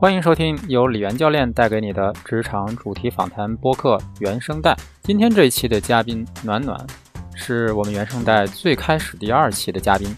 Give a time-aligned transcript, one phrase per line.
[0.00, 4.76] 欢迎收听由李源教练带给你的职场主题访谈播客原声带。
[5.02, 6.86] 今天这一期的嘉宾暖暖，
[7.34, 10.16] 是我们原声带最开始第二期的嘉宾。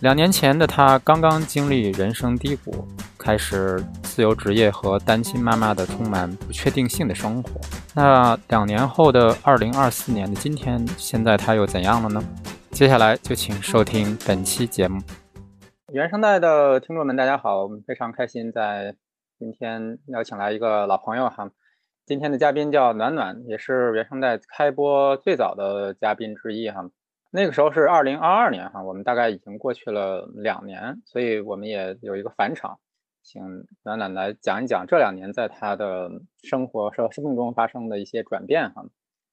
[0.00, 7.48] 两年前的他刚刚经历人生低谷，开始自由职业和单亲妈妈的充满不确定性的生活。
[7.94, 12.22] 那两年后的二零二四年的今天，现在他又怎样了呢？
[12.72, 15.00] 接下来就请收听本期节目。
[15.94, 18.94] 原声带的听众们，大家好，我们非常开心在
[19.36, 21.50] 今天邀请来一个老朋友哈。
[22.06, 26.88] 今天的嘉宾叫暖暖，也是原声带开播最早的嘉宾之一哈。
[27.32, 32.78] 那个时候是二零二二年哈，我们大概已经过去了两年，所以我们也有一个返场，
[33.24, 33.42] 请
[33.82, 36.08] 暖暖来讲一讲这两年在他的
[36.44, 38.84] 生活和生命中发生的一些转变哈。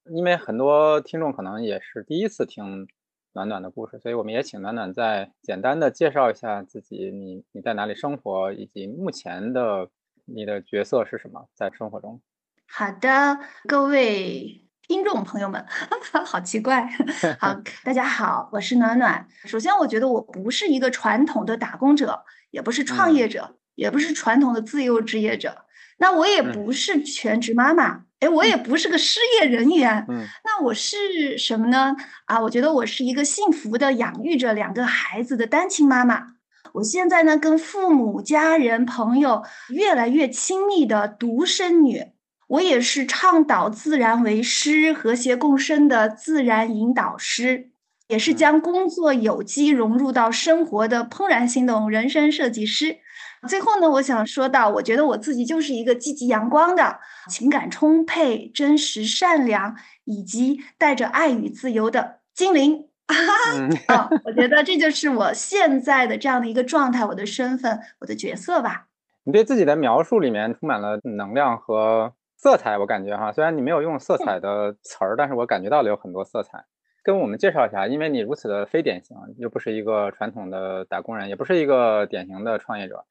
[0.06, 2.88] 因为很多听众可能也是第一次听。
[3.34, 9.88] 暖暖的故事，所以我们也请暖暖再简单的介绍一下自己，你你在哪里生活，以及目前的
[10.26, 12.20] 你的角色是什么在生活中。
[12.68, 15.64] 好的，各位听众朋友们，
[16.26, 16.86] 好奇怪，
[17.40, 19.26] 好，大家好，我是暖暖。
[19.44, 25.64] 首先，我觉得我不是一个传统的打工者，也不是创业者，也不是传统的自由职业者，
[26.02, 28.02] 那我也不是全职妈妈。
[28.18, 31.96] 哎，我也不是个失业人员，嗯，那我是什么呢？
[32.26, 36.26] 啊，我觉得我是一个幸福的养育着两个孩子的单亲妈妈。
[36.74, 42.06] 我现在呢，跟父母、家人、朋友越来越亲密的独生女。
[42.48, 47.70] 我也是倡导自然为师、和谐共生的自然引导师，
[48.08, 52.98] 也是将工作有机融入到生活的怦然心动人生设计师。
[53.48, 62.88] 最后呢，我想说到，我觉得我自己就是一个积极阳光的、情感充沛、真实善良以及带着爱与自由的精灵
[63.88, 64.08] 啊！
[64.24, 68.86] 我觉得这就是我现在的这样的一个状态，我的身份，我的角色吧。
[69.24, 76.64] 你对自己的描述里面充满了能量和色彩，我感觉哈，虽然你没有用色彩的词儿，但是我感觉到了有很多色彩。
[77.04, 83.04] 跟我们介绍一下，因为你如此的非典型，又不是一个传统的打工人，也不是一个典型的创业者。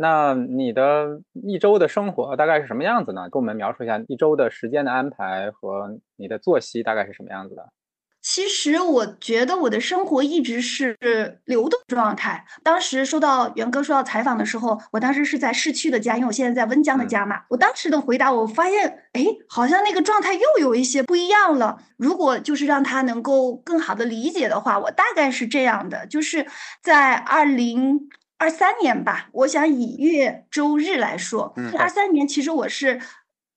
[0.00, 3.28] 那你的一周的生活大概是什么样子呢？
[3.32, 7.68] 跟我们描述一下一周的时间的安排和你的作息大概是什么样子的。
[8.22, 10.96] 其实我觉得我的生活一直是
[11.44, 12.44] 流动状态。
[12.62, 17.42] 当时收到元哥说要采访的时候，我当时是在市区的家，因为我现在在温江的家嘛。
[17.50, 21.78] 我当时的回答，我发现，哎，好像那个状态又有一些不一样了。
[21.96, 26.46] 如果就是让他能够更好的理解的话，我大概是这样的，就是
[26.80, 28.08] 在二零。
[28.38, 33.00] 二三年吧，我想以月周日来说，二三年其实我是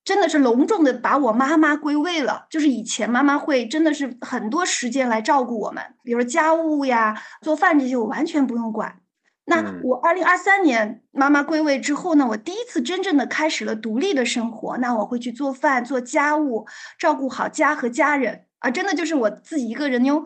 [0.03, 2.47] 真的是隆重的把我妈妈归位了。
[2.50, 8.97] 就是以前妈妈会真的是很多时间来照顾我们，比如家务呀、做饭这些，我完全不用管。
[9.46, 14.78] 那我二零二三年妈妈归位之后呢，我第一次真正的开始了独立的生活。
[14.78, 16.66] 那我会去做饭、做家务，
[16.98, 20.25] 照顾好家和家人啊，真的就是我自己一个人哟，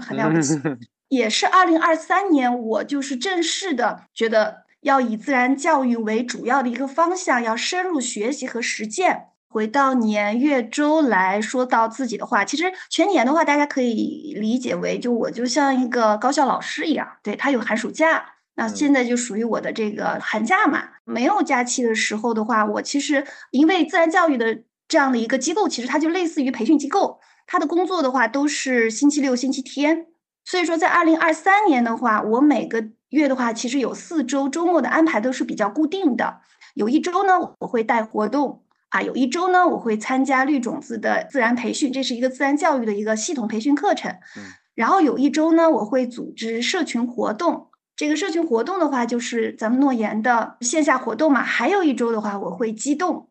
[0.00, 0.60] 很了不起。
[1.14, 9.28] 也是二零二三年，我就是正式的觉得要以自然教育为主要的一个方向，要深入学习和实践。
[9.48, 20.88] 回到年月周来说到自己的话，其实全年的话，大家可以理解为就我就像一个高校老师一样，对他有寒暑假，那现在就属于我的这个寒假嘛。
[21.04, 30.06] 没有假期的时候的话，我其实因为自然教育的这样的一个机构，其实它就类似于培训机构，它的工作的话都是星期六、星期天。
[30.44, 36.40] 所以说，在二零二三年的话，我每个月的话，其实有四周周末的安排都是比较固定的。
[36.74, 44.10] 有一周呢，我会带活动啊；有一周呢，我会参加绿种子的自然培训，这是一个自然教育的一个系统培训课程。
[44.36, 44.44] 嗯。
[44.74, 47.68] 然后有一周呢，我会组织社群活动。
[47.96, 51.42] 这个社群活动的话，就是咱们诺言的线下活动嘛。
[51.42, 53.28] 还有一周的话，我会机动。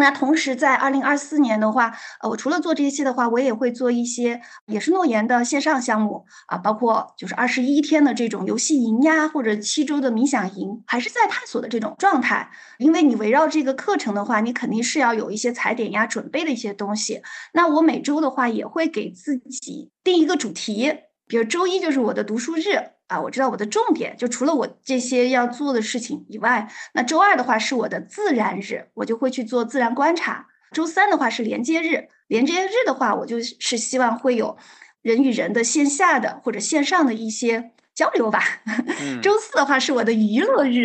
[0.00, 12.50] 那同时，在二零二四年的话，呃，我除了做这些的话，我也会做一些也是诺言的线上项目啊，包括就是二十一天的这种游戏营呀，或者七周的冥想营，还是在探索的这种状态。
[12.78, 17.20] 因为你围绕这个课程的话，你肯定是要有一些踩点呀、准备的一些东西。
[17.52, 20.90] 那我每周的话，也会给自己定一个主题，
[21.30, 22.90] 比如周一就是我的读书日。
[23.10, 30.46] 啊，我知道我的重点就除了我这些要做的事情以外，那周二的话是我的自然日，我就会去做自然观察。
[30.70, 34.56] 周三的话是连接日，连接日的话，我就是希望会有
[35.02, 38.40] 人与人的线下的或者线上的一些交流吧。
[39.20, 40.84] 周四的话是我的娱乐日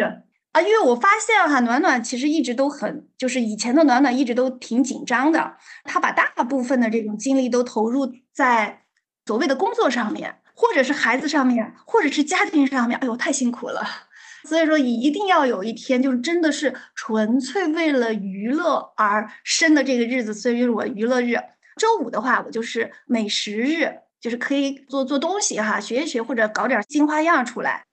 [0.54, 8.85] 啊，因为我发现哈，暖暖其实一直都很，就是以前的暖暖一直都挺紧张的，他把大部分的这种精力都投入在
[9.26, 10.38] 所谓的工作上面。
[10.58, 13.86] 或者是孩子上面，或者是家庭上面，哎呦，太辛苦了。
[14.46, 21.36] 所以说一定要有一天，就是真的是纯粹为了娱乐而生的这个日子，所以就是我娱乐日。
[21.76, 27.84] 周五的话，我就是美食日，就是可以做做东西哈，学一学或者搞点新花样出来。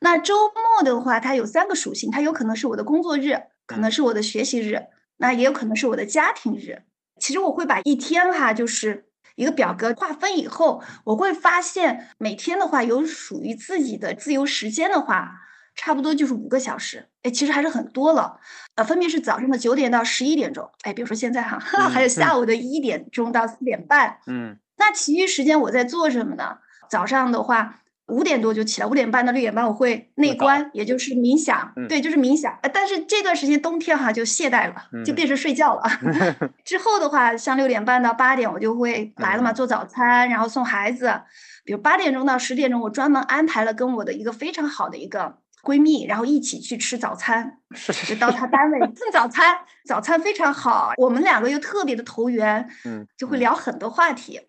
[0.00, 4.82] 那周末的话，它有三个属性，它有可能是我的工作日，可能是我的学习日，
[5.16, 6.82] 那也有可能是我的家庭日。
[7.18, 9.06] 其实我会把一天哈，就是
[9.40, 15.32] 一个表格划分以后，我会发现每天的话有属于自己的自由时间的话，
[15.74, 17.08] 差不多就是五个小时。
[17.22, 18.38] 哎，其实还是很多了。
[18.74, 24.18] 呃，分别是早上的九点到十一点钟，哎，比如说现在哈，还有下午的一点钟到四点半。
[24.26, 26.58] 嗯，那其余时间我在做什么呢？
[26.90, 27.76] 早上的话。
[28.10, 32.58] 五点多就起来，五点半到六点半我会内观，也就是冥想，对，就是冥想。
[32.72, 34.74] 但是这段时间冬天哈就懈怠了，
[35.04, 35.82] 就变成睡觉了。
[36.64, 41.22] 之后的话，像六点半到八点我就会来了嘛，做早餐，然后送孩子。
[41.64, 47.58] 比如八点钟到十点钟，我专门安排了跟我的一个非常好的一个闺蜜，然后一起去吃早餐，
[48.08, 54.40] 就到她单位蹭早餐，早餐非常好，我们两个又特别的投缘，嗯，就会聊很多话题。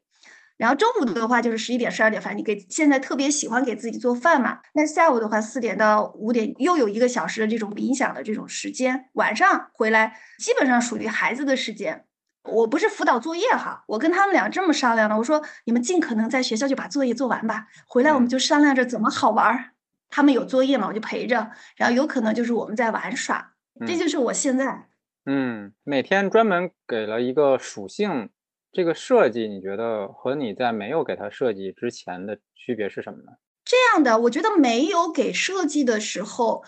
[0.61, 4.59] 然后中午的话就是十一点、十二点，反正你给现在特别喜欢给自己做饭嘛。
[4.75, 9.09] 那下午的话四点到五点又有一个小时的这种冥想的这种时间。
[9.13, 12.05] 晚上回来基本上属于孩子的时间。
[12.43, 15.17] 我不是辅导作业哈，我跟他们俩这么商量的。
[15.17, 19.71] 我说你们尽可能在学校就把作业做完吧，回来我们就商量着怎么好玩儿。
[20.11, 21.49] 他们有作业嘛，我就陪着。
[21.75, 23.53] 然后有可能就是我们在玩耍，
[23.87, 24.89] 这就是我现在。
[25.25, 28.29] 嗯，每天专门给了一个属性。
[28.71, 33.33] 这个设计你觉得和你在没有给它设计之前的区别是什么呢？
[33.65, 36.63] 这样的，我觉得没有给设计的时候，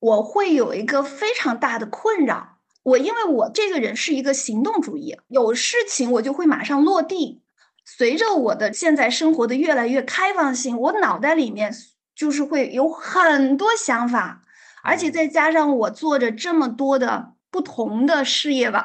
[0.00, 2.58] 我会有一个非常大的困扰。
[2.82, 7.42] 我因为我这个人是一个行动主义，有事情我就会马上落地。
[7.84, 11.72] 随着我的现在生活的越来越开放性，我脑袋里面
[12.14, 14.42] 就是会有很多想法，
[14.82, 18.84] 而且再加上我做着这么多的不同的事业吧。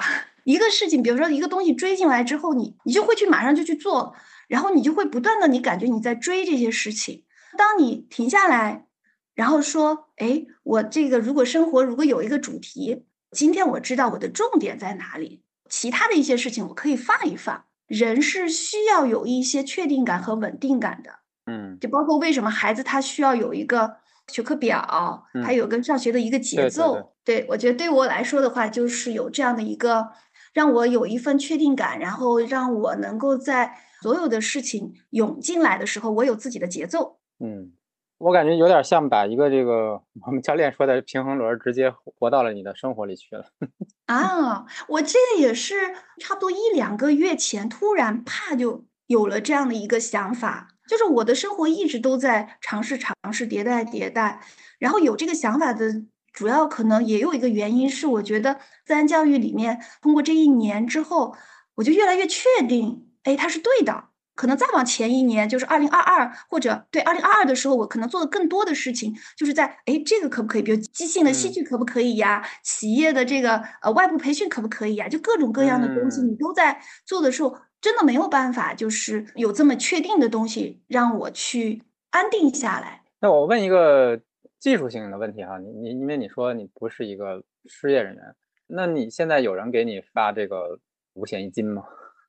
[0.50, 4.16] 一个事情，比如说一个东西追进来之后，你你就会去马上就去做，
[4.48, 7.24] 然后你就会不断的，你感觉你在追这些事情。
[7.56, 8.88] 当你停下来，
[9.36, 17.66] 然后说，哎，我这个如果生活如果有一个主题，今天我知道我的重点在哪里，其他的一些事情我可以放一放。
[17.86, 21.12] 人是需要有一些确定感和稳定感的，
[21.46, 23.98] 嗯，就包括为什么孩子他需要有一个
[24.28, 27.14] 学科表，还有跟上学的一个节奏。
[27.24, 30.10] 对我觉得对我来说的话，就是有这样的一个。
[30.54, 37.20] 让我有一份确定感，然后让我能够在所有的事情涌进来的时候，我有自己的节奏。
[37.40, 37.74] 嗯，
[38.18, 43.46] 我感觉有点像把一个这个 我们教练说的平衡轮直接活到了你的生活里去了。
[44.08, 45.76] 啊，我这个也是
[46.20, 54.42] 差不多一两个月前，突然啪就有了这样的一个想法，就是我的生活一直都在尝试、尝试、迭代、迭代，
[54.80, 56.04] 然后有这个想法的。
[56.40, 61.36] 主要可能也有一个原因是，我觉得自然教育里面通过这一年之后，
[61.76, 64.06] 我就越来越确定，哎，它是对的。
[64.36, 70.62] 可能再往前一年，就是二零二二或者对二零二二的时候，我可能做的更多的事情，就是在哎，这个可不可以？
[70.62, 72.42] 比如即兴的戏剧可不可以呀？
[72.64, 75.10] 企业的这个呃外部培训可不可以呀？
[75.10, 83.02] 就各种各样的东西，你都在做的时候，真的没有办法，就是有这么确定的东西让我去安定下来。
[83.20, 84.22] 那我问一个。
[84.60, 88.36] 技术性的问题哈，你你因为你说你不是一个失业人员，
[88.68, 90.80] 那你现在有人给你发这个
[91.14, 91.84] 五险一金吗？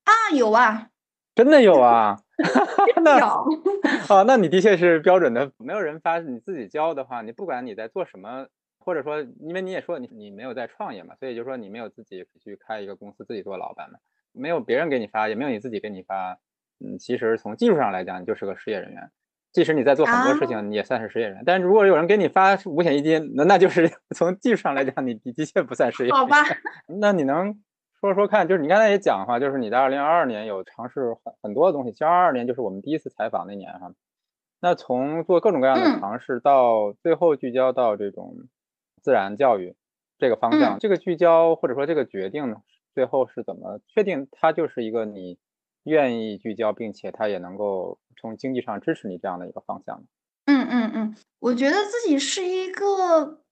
[0.04, 0.90] 啊，有啊，
[1.34, 2.16] 真的有啊，
[2.96, 3.04] 有
[4.14, 5.52] 啊，那你的确是标准的。
[5.58, 8.46] 没有人发，你自己交的话，你不管你在做什么，
[8.78, 13.98] 或者说，因为你也说你你没有在创业嘛，所以就说你没有自己去开一个公司，自己做老板嘛，
[14.32, 16.38] 没有别人给你发，也没有你自己给你发，
[16.78, 19.10] 嗯，其实从技术上来讲，你就是个失业人员。
[19.52, 21.42] 即使你在做很多事情，你也算是失业人。
[21.44, 26.12] 但是如果有人给你发五险一金，那那就是 从技术上来讲，你你的确不算失业。
[26.12, 26.36] 好吧，
[27.00, 27.60] 那你能
[28.00, 28.46] 说说看？
[28.46, 31.92] 就是你刚才也讲哈，就是你在二零二二年有尝试很很多的东西。
[31.92, 33.92] 其实二二年就是我们第一次采访那年哈。
[34.60, 38.36] 那从做各种各样的尝试到最后聚焦到这种
[39.02, 39.74] 自然教育
[40.18, 42.56] 这个方向，这个聚焦或者说这个决定，
[42.94, 45.38] 最后是怎么确定它就是一个你？
[45.90, 50.04] 愿意聚焦，并且他也能够从经济上支持你这样的一个方向。
[50.46, 53.42] 嗯嗯嗯，我觉得自己是一个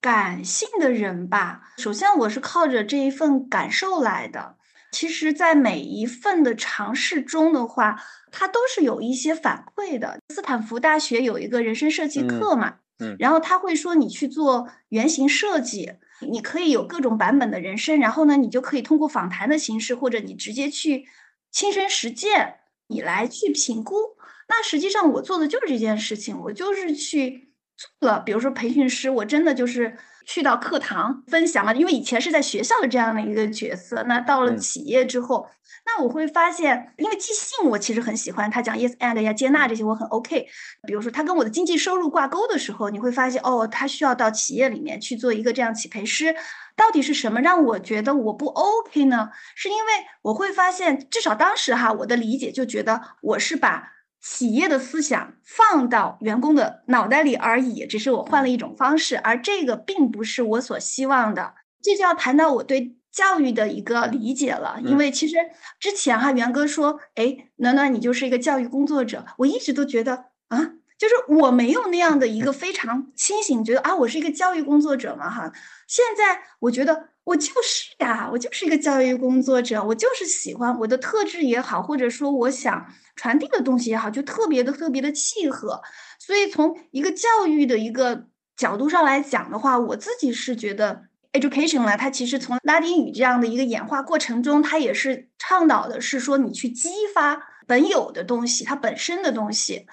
[0.00, 1.62] 感性的人吧。
[1.78, 4.56] 首先，我是靠着这一份感受来的。
[4.92, 10.18] 其实，在每一份的尝试中的话，它都是有一些反馈的。
[10.28, 15.92] 斯坦福大学有一个人生设计课嘛，嗯，然后他会说，你去做原型设计，
[16.28, 21.06] 你可以有各种版本的人生，然后呢，你就可以通过访谈的形式，或者你直接去。
[21.50, 24.16] 亲身实践，你来去评估。
[24.48, 29.96] 那实际上我做的就是这件事情，我就是去做了，比如说培训师，我真的就是
[30.26, 35.48] 去到课堂分享了，因为以前是在学校的这样的一个角色，那到了企业之后，
[35.86, 40.46] 那我会发现，因为即兴我其实很喜欢他讲 yes and 呀，接纳这些我很 OK。
[40.86, 46.34] 比如说他跟我的经济收入挂钩的时候，你会发现哦，他需要到企业里面去做一个这样企培师，
[46.76, 49.30] 到底是什么让我觉得我不 OK 呢？
[49.56, 53.92] 是因为我会发现，至少当时哈，我的理解就觉得我是把。
[54.20, 61.54] 企业的思想放到员工的脑袋里而已，只是我换了一种方式，而这个并不是我所希望的。
[61.82, 65.36] 这就要谈到我对教育的一个理解了，因为其实
[65.78, 75.52] 之前哈，元哥说，哎，暖暖你就是一个教育工作者，我一直都觉得啊，就是我没有那样的一个 非常清醒，觉得啊，我是一个教育工作者嘛哈。
[75.86, 77.10] 现在我觉得。
[77.24, 85.80] 我就是呀，我就是一个教育工作者，我就是喜欢我的特质也好，或者说我想传递的东西也好，就特别的特别的契合。
[86.18, 99.86] 所以从一个教育的一个角度上来讲的话，我自己是觉得 education 呢，它其实从拉丁语这样的一个演化过程中，它也是倡导的是说你去激发本有的东西，它本身的东西。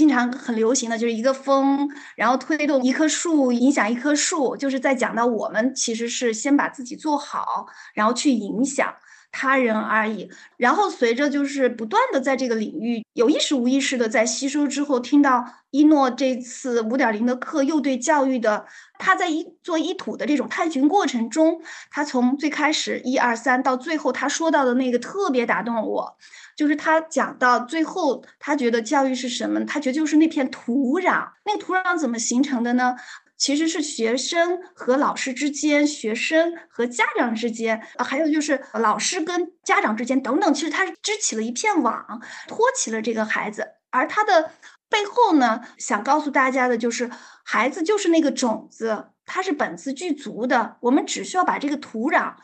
[0.00, 8.94] 经常很流行的就是一个风，然后推动一棵树，影响一棵树，就是在讲到我们其实是先把自己做好，然后去影响
[9.32, 10.30] 他人而已。
[10.56, 18.66] 然后随着就是不断的在这个领域有意识无意识的在吸收之后，听到一诺这次五点零的课又对教育的
[18.98, 21.60] 他在一做一土的这种探寻过程中，
[21.90, 26.16] 他从最开始一二三到最后他说到的那个特别打动我。
[26.56, 29.64] 就是他讲到最后，他觉得教育是什么？
[29.64, 31.30] 他觉得就是那片土壤。
[31.46, 32.94] 那个土壤怎么形成的呢？
[33.40, 40.52] 其实是学生和老师之间，学生和家长之间，啊，还有就是老师跟家长之间等等。
[40.52, 43.66] 其实他是织起了一片网，托起了这个孩子。
[43.88, 44.52] 而他的
[44.90, 47.10] 背后呢，想告诉大家的就是，
[47.42, 50.76] 孩子就是那个种子，他是本自具足的。
[50.82, 52.34] 我们只需要把这个土壤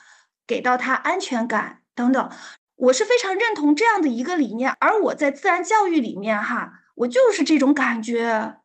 [0.47, 2.31] 给到他安全感等等。
[2.77, 8.57] 我是非常认同这样的一个理念，而我在自然教育里面哈，我就是这种感觉，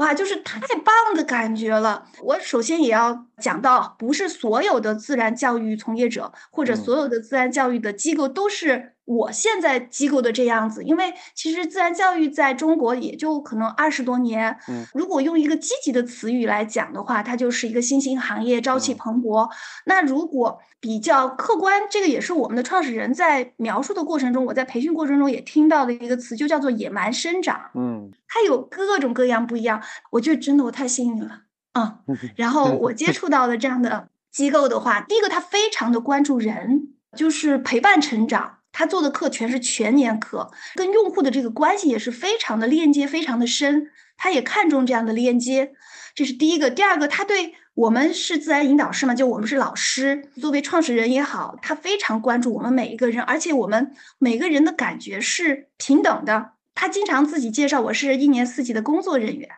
[0.00, 2.06] 哇，就是太棒的感觉了。
[2.22, 8.94] 我首先也要讲到，不是所有的自然教育从业者或者所有的自然教育的机构都是。
[9.10, 14.56] 我现在机构的这样子，因为其实自然教育在中国也就可能二十多年。
[14.68, 19.50] 嗯，如果用一个积极的词语来讲的话，它就是一个新兴行业，朝气蓬勃。
[19.86, 27.72] 那如果比较客观，这个也是我们的创始人在描述的过程中，我在培训过程中也听到的一个词，就叫做野蛮生长。
[27.74, 29.82] 嗯，它有各种各样不一样。
[30.12, 31.40] 我觉得真的我太幸运了
[31.72, 31.98] 啊。
[32.36, 38.58] 然后我接触到的这样的机构的话，第一个它非常的关注人，就是陪伴成长。
[38.72, 43.90] 他做的课全是全年课，跟用户的这个关系也是非常的链接，非常的深。
[44.16, 45.72] 他也看重这样的链接，
[46.14, 46.70] 这是第一个。
[46.70, 56.52] 第二个，他对我们是自然引导师嘛，就我们是老师，作为创始人也好，他非常关注我们每一个人，而且我们每个人的感觉是平等的。
[56.74, 59.48] 他经常自己介绍，我是一年四季的工作人员。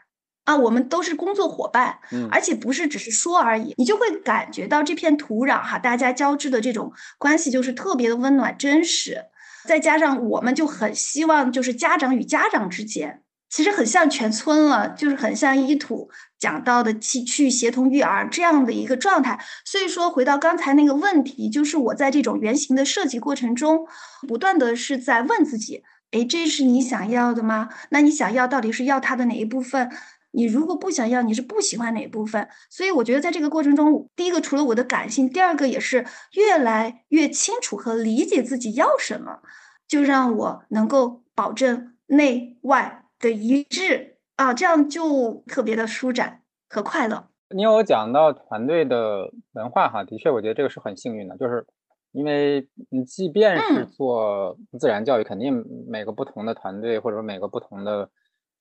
[0.44, 9.26] 啊，我们都是工作伙伴，嗯，而且不是只是说而已，你就会感觉到这片土壤哈，大家交织的这种关系就是特别的温暖真实。
[9.68, 19.38] 再加上我们就很希望，就是家长与家长之间，其实很像全村了，就是很像一土讲到的去去协同育儿这样的一个状态。
[19.64, 23.86] 所以说，回到刚才那个问题，就是我在这种原型的设计过程中，
[24.26, 27.68] 不断的是在问自己，哎，这是你想要的吗？
[27.90, 29.88] 那你想要到底是要它的哪一部分？
[30.34, 32.48] 你如果不想要，你是不喜欢哪部分？
[32.70, 39.40] 所以我觉得在这个过程中，第一个除了我的感性，第二个也是越来越清楚和理解自己要什么，
[39.86, 47.28] 就让我能够保证内外的一致啊，这样就特别的舒展和快乐。
[47.54, 51.66] 你有讲到团队的文化哈，的确，我觉得这个是很幸运的，就是
[52.12, 58.08] 因为你即便是做自然教育，肯定每个不同的团队或者说每个不同的。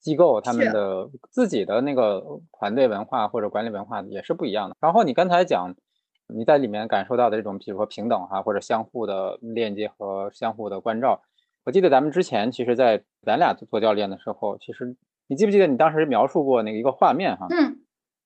[0.01, 4.75] 机构他们的自己的那个团队文化或者管理文化也是不一样的。
[4.81, 5.75] 然后你刚才讲
[6.27, 11.21] 你在里面感受到的这种，比如说平等哈，或者相互的链接和相互的关照。
[11.63, 17.47] 我记得咱们之前其实，在咱俩做教练的时候，其实你记不记得你当时描述过那个一个画面哈？
[17.49, 17.77] 嗯。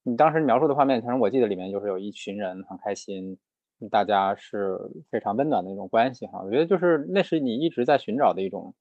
[0.07, 3.39] 你当时描述的画面，反正我记得里面就是有一群人很开心，
[3.89, 4.79] 大家是
[5.09, 6.43] 非常温暖的一种关系哈。
[6.45, 8.75] 我觉得就是那是你一直在寻找的一种，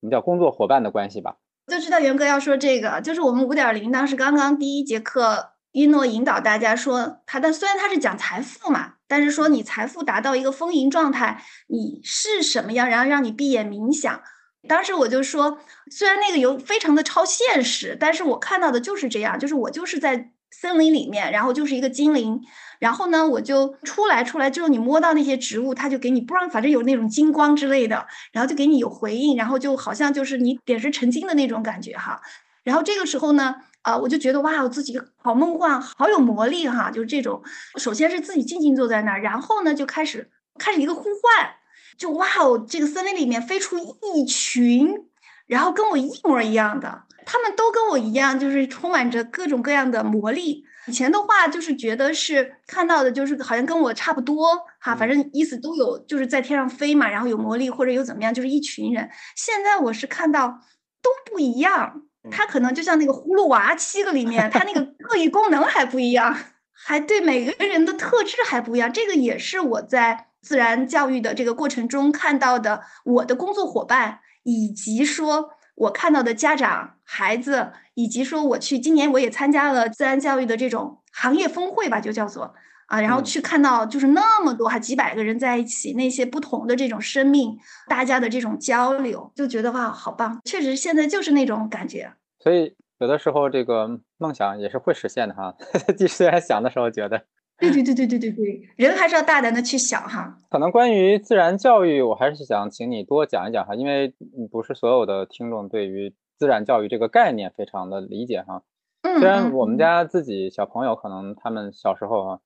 [0.00, 1.38] 我们叫工作伙伴的关系吧。
[1.66, 14.22] 就知道元哥要说这个，就是我们五点零当时刚刚第一节课，一诺引导大家说他，的虽然他是讲财富嘛，但是说你财富达到一个丰盈状态，你是什么样，然后让你闭眼冥想，
[14.68, 15.58] 当时我就说，
[15.90, 20.30] 虽然那个有非常的超现实，但是我看到的就是这样，就是我就是在
[20.60, 22.40] 森林里面，然后就是一个精灵，
[22.78, 32.20] 然后呢，我就出来出来之后，你摸到那些植物，它就给你不知道，反正有那种金光之类的，然后就给你有回应，然后就好像就是你点石成金的那种感觉哈。
[32.64, 37.42] 然后这个时候呢，啊，我就觉得哇，我自己好梦幻，好有魔力哈，就是这种。
[37.76, 41.50] 首先是自己静静坐在那儿，然后呢就开始开始一个呼唤。
[41.98, 43.78] 就哇哦，这个森林里面飞出
[44.14, 45.06] 一群，
[45.46, 50.64] 然后跟我一模一样的，他们都跟我一样，就是充满着各种各样的魔力。
[50.86, 59.08] 以前的话就是觉得是看到的，就是好像跟我差不多哈，反正意思都有，就是在天上飞嘛，然后有魔力或者有怎么样，就是一群人。
[59.34, 60.60] 现在我是看到
[61.02, 66.36] 都不一样，他可能就像那个葫芦娃七个里面，他那个 特异功能还不一样，
[66.72, 68.92] 还对每个人的特质还不一样。
[68.92, 70.26] 这个也是我在。
[70.42, 82.54] 自然教育的这个过程中看到的我的工作伙伴，以及说我看到的家长、孩子，以及说我去今年我也参加了自然教育的这种行业峰会吧，就叫做
[82.86, 90.40] 啊，然后去看到就是那么多，还几百个人在一起，那些不同的这种生命，大家的这种交流，就觉得哇，好棒！
[90.44, 92.12] 确实现在就是那种感觉。
[92.38, 95.56] 所以有的时候这个梦想也是会实现的哈，
[96.08, 97.24] 虽然想的时候觉得。
[97.58, 100.38] 对对对对对对对，人还是要大胆的去想哈。
[100.50, 104.12] 可能关于自然教育，我还是想请你多讲一讲哈，因为
[104.50, 108.62] 不是所有的听众对于自然教育这个概念非常的理解哈。
[109.02, 112.40] 虽然我们家自己小朋友可能他们小时候啊，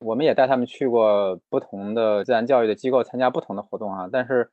[0.00, 4.50] 我们也带他们去过不同的自然教育的机构参加不同的活动哈，但是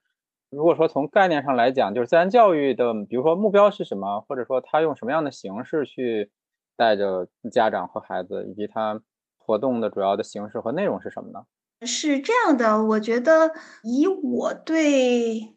[0.49, 6.31] 如果说从概念上来讲，就是自然教育的，比如说目标是什么，或者说他用什么样的形式去
[6.77, 9.01] 带着家长和孩子，以及他。
[9.47, 11.39] 活动的主要的形式和内容是什么呢？
[11.87, 15.55] 是这样的，我觉得以我对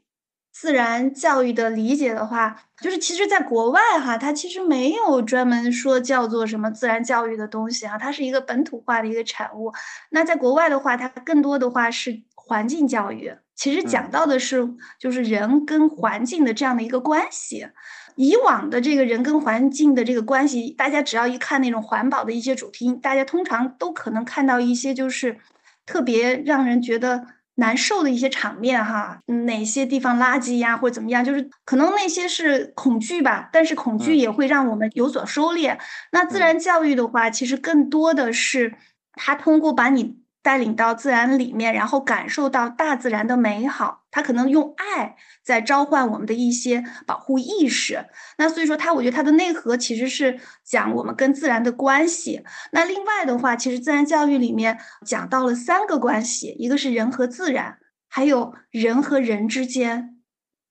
[0.53, 9.73] 自然教育的理解的话，就是其实在国外哈，它其实没有专门说叫做什么自然教育的东西啊，它是一个本土化的一个产物。
[10.11, 14.69] 那在国外的话，它更多的话是环境教育，其实讲到的是
[15.01, 17.67] 就是人跟环境的这样的一个关系。
[18.17, 25.39] 以往的这个人跟环境的这个关系，大家只要一看那种环保的一些主题，大家通常都可能看到一些就是
[25.87, 29.21] 特别让人觉得难受的一些场面哈。
[29.27, 35.79] 哪些地方垃圾呀，或者怎么样，就是可能那些是恐惧吧，但是恐惧也会让我们有所收敛。
[36.13, 38.75] 那自然教育的话，其实更多的是
[39.15, 40.19] 它通过把你。
[40.43, 48.07] 带领到自然里面，然后感受到大自然的美好，他可能用爱在召唤我们的一些保护意识。
[48.39, 52.43] 那所以说，他我觉得它的内核其实是讲我们跟自然的关系。
[52.73, 60.17] 那另外的话，其实自然教育里面讲到了三个关系，一个是人和自然，还有人和人之间，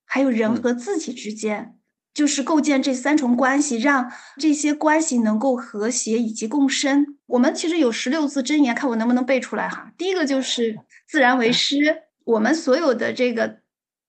[0.05, 1.75] 还有人和自己之间。
[2.12, 7.18] 就是构建这三重关系，让这些关系能够和谐以及共生。
[7.30, 9.92] 我们其实有十六字真言，看我能不能背出来哈。
[9.98, 13.60] 第一个就是自然为师，我们所有的这个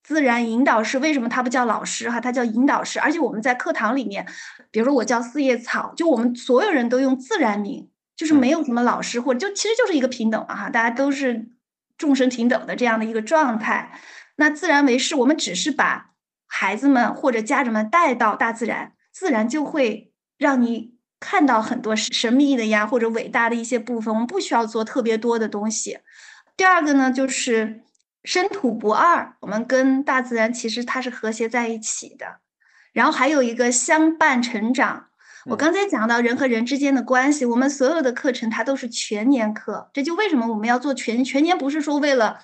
[0.02, 2.20] 自然引导师，为什么他不叫老师哈？
[2.20, 2.98] 他叫引导师。
[2.98, 4.26] 而且我们在课堂里面，
[4.70, 11.48] 比如说我叫四叶草，就我们所有人都用自然名，就是没有什么老师或者就其实就是一个平等嘛哈，大家都是
[11.96, 14.00] 众生平等的这样的一个状态。
[14.36, 16.08] 那自然为师，我们只是把。
[16.52, 24.12] 孩子们或者家人们带到大自然，自然就会让你看到很多神秘的呀，或者伟大的一些部分。
[24.12, 25.98] 我们不需要做特别多的东西。
[26.56, 27.82] 第二个呢，就是
[28.24, 32.38] 身土不二，我们跟大自然其实它是和谐在一起的。
[32.92, 35.06] 然后还有一个相伴成长。
[35.46, 39.90] 我刚才讲到人和人之间的关系，我们所有的课程它都是全年课。
[39.92, 42.40] 这就为什么我们要做全全年，不是说为了。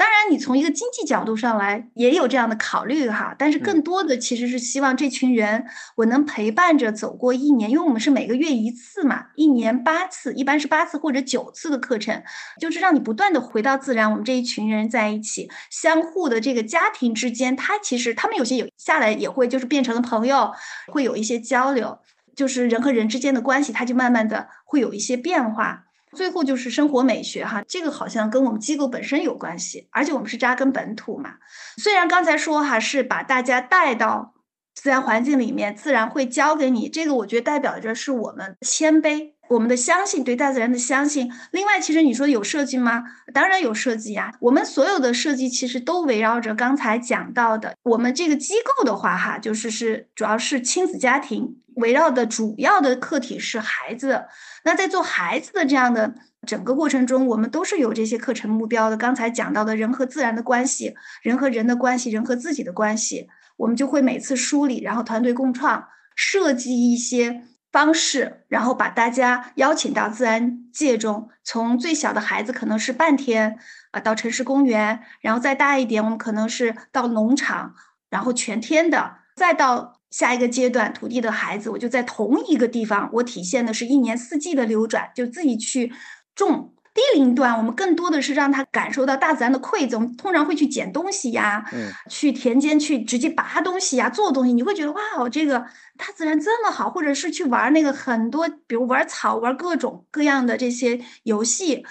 [0.00, 12.22] 当然，你从一个经济角度上来也有这样的考虑哈，但是更多的其实是希望这群人我能陪伴着走过一年，因为我们是每个月一次嘛，一年八次，一般是八次或者九次的课程，
[12.58, 14.10] 就是让你不断的回到自然。
[14.10, 20.50] 我们这一群人在一起，相互的这个家庭之间，他其实他们有些有下来也会就是变成了朋友，
[20.86, 21.98] 会有一些交流，
[22.34, 25.84] 就是人和人之间的关系，它就慢慢的会有一些变化。
[26.16, 31.34] 最后就是生活美学哈，这个好像跟我们机构本身有关系，而且我们是扎根本土嘛。
[31.76, 34.34] 虽然刚才说哈是把大家带到
[34.74, 41.30] 自然环境里面，自然会教给你，这个我觉得代表着是我们谦卑，我们的相信对大自然的相信。
[41.50, 43.02] 另外，其实你说有设计吗？
[43.34, 44.32] 当然有设计呀。
[44.40, 51.56] 我们所有的设计其实都围绕着刚才讲到的，我们这个机构的话哈，就是是主要是亲子家庭。
[51.76, 54.24] 围绕的主要的课题是孩子，
[54.64, 56.14] 那在做孩子的这样的
[56.46, 58.96] 整个过程中，我们都是有这些课程目标的。
[58.96, 71.28] 刚才讲到的人和自然的关系，人和人的关系，人和自己的关系，我们就会每次梳理，然后团队共创，设计一些方式，然后把大家邀请到自然界中。
[71.44, 73.58] 从最小的孩子可能是半天
[73.90, 77.74] 啊，到城市公园，然后再大一点，我们可能是到农场，
[78.08, 85.92] 然后全天的，再到下一个阶段，土地的孩子，我就在同一个地方，我体现的是一年四季的流转，就自己去。
[86.32, 90.16] 种低龄段，我们更多的是让他感受到大自然的馈赠。
[90.16, 94.52] 通常会去捡东西呀，嗯，去田间去直接拔东西呀，做东西。
[94.52, 95.60] 你会觉得哇哦，这个
[95.96, 101.84] 大自然这么好，或者是去玩那个很多，比如玩草，玩各种各样的这些游戏。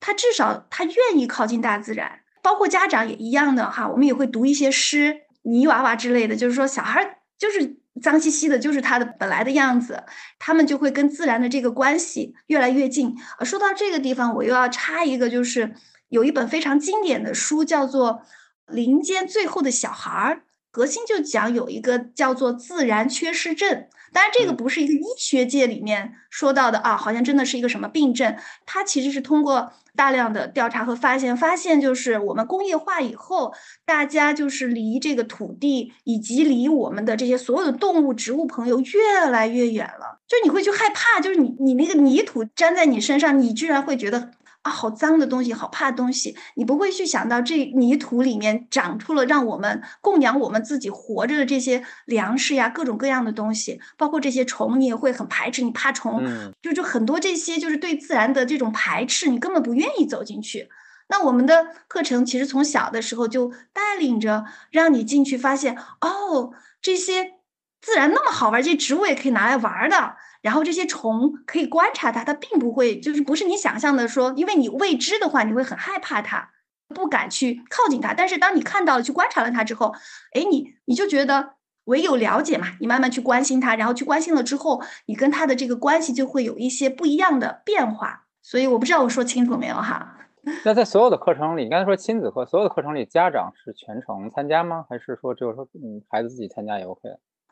[0.00, 3.88] 他至少他愿意靠近大自然，包括家长也一样的哈。
[3.88, 7.78] 我们也会读一些诗，泥娃娃之类的，就是说小孩就是。
[8.02, 10.04] 脏兮兮的，就是它的本来的样子，
[10.38, 13.14] 他们就会跟自然的这个关系越来越近。
[13.38, 15.74] 呃，说到这个地方，我又要插一个，就是
[16.08, 18.12] 有一本非常经典的书，叫做
[18.66, 20.34] 《林间最后的小孩儿》。
[20.70, 28.34] 核心就讲有一个叫做自然缺失症，当然这个不是一个医学界里面说到的啊，好像真的是一个什么病症。
[28.64, 33.52] 它其实是通过大量的调查和发现，发现就是我们工业化以后，
[33.84, 40.18] 大家就是离这个土地以及离我们的这些所有的动物、植物朋友越来越远了。
[40.26, 44.30] 就你会去害怕，就是你你那个泥土粘在你身上，你居然会觉得。
[44.66, 56.20] 啊，好脏的东西，好怕的东西，你不会去想到这泥土里面长出了让我们供养我们自己活着的这些粮食呀，各种各样的东西，包括这些虫，你也会很排斥，你怕虫，
[56.60, 60.68] 就就很多这些就是对自然的这种排斥，你根本不愿意走进去。
[61.08, 66.50] 那我们的课程其实从小的时候就带领着让你进去，发现哦，
[66.82, 67.34] 这些
[67.80, 70.16] 自然那么好玩，这些植物也可以拿来玩的。
[70.46, 76.50] 然后这些虫可以观察它，它并不会，就是不是你想象的说，因为你未知的话，你会很害怕它，
[76.94, 78.14] 不敢去靠近它。
[78.14, 79.92] 但是当你看到了、去观察了它之后，
[80.34, 81.54] 哎，你你就觉得
[81.86, 88.26] 唯有了解嘛，你慢慢去关心它，然后去关心了之后，你跟它的这个关系就会有一些不一样的变化。
[88.40, 90.28] 所以我不知道我说清楚没有哈？
[90.64, 94.86] 那在所有的课程里，你刚才说亲子课，所有的课程里，家长是全程参加吗？
[94.88, 97.00] 还是说只有说嗯孩子自己参加也 OK？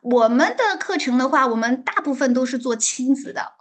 [0.05, 3.53] 我们的课程的话，我们大部分都是做亲子的。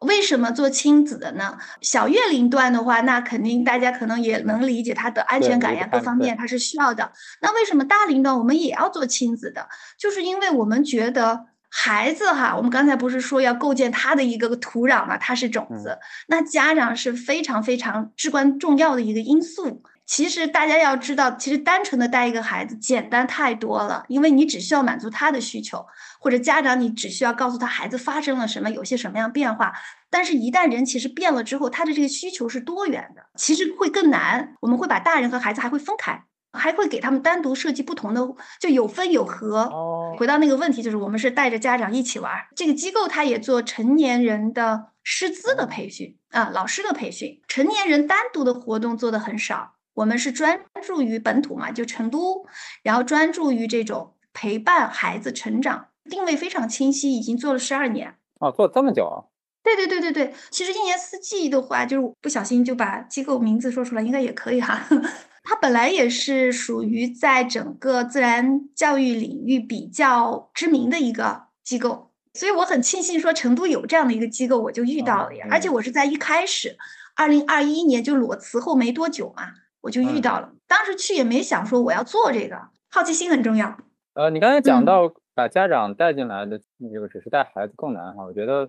[0.00, 1.56] 为什么做亲子的呢？
[1.80, 7.12] 小月龄段的话，那肯定大家可能也能理解他的安全感呀，各方面他是需要的。
[7.40, 9.68] 那为什么大龄段我们也要做亲子的？
[9.98, 19.82] 就是因为我们觉得孩子哈，我们刚才不是说要构建他的一个土壤嘛，他是种子，那家长是非常非常至关重要的一个因素。
[20.06, 25.84] 其实大家要知道，其实单纯的带一个孩子简单太多了，因为你只需要满足他的需求，
[26.20, 29.72] 或者家长你只需要告诉他孩子发生了什么，有些什么样变化。
[30.08, 34.54] 但是，一旦人其实变了之后，他的这个需求是多元的，其实会更难。
[34.60, 38.22] 我们会把大人和孩子还会分开，还会给他们单独设计不同的，
[38.60, 39.62] 就有分有合。
[39.62, 42.32] 哦，回到那个问题，就是我们是带着家长一起玩。
[42.54, 49.72] 这个机构它也做成年人的师资的培训啊，老师的培训，成年人单独的活动做的很少。
[49.96, 52.44] 我们是专注于本土嘛，就成都，
[52.82, 58.14] 然后专注于这种陪伴孩子成长，定位非常清晰，已经做了十二年。
[58.38, 59.24] 啊，做这么久啊？
[59.62, 64.86] 对对对对对，其实一年四季的话，就是不小心就把机构名字说出来，应该也可以哈。
[65.42, 75.46] 它本来也是属于在整个自然教育领域比较知名的一个机构，所以我很庆幸说成都有这样的一个机构，我就遇到了呀。
[75.50, 76.76] 而且我是在一开始，
[77.14, 79.52] 二零二一年就裸辞后没多久嘛。
[79.86, 83.78] 我就遇到了，当时去也没想说我要做这个，好奇心很重要。
[84.14, 86.58] 呃，你刚才讲到把家长带进来的
[86.92, 88.68] 这个只是带孩子更难哈，我觉得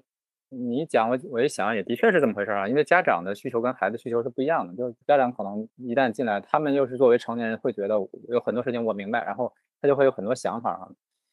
[0.49, 7.95] 你讲我我一想也的确是这么回事啊，因为家长的需求跟孩子需求是不一样的，就是家长可能一旦进来，他们又是作为成年人会觉得
[8.30, 9.51] 有很多事情我明白，然后
[9.82, 10.88] 他就会有很多想法啊。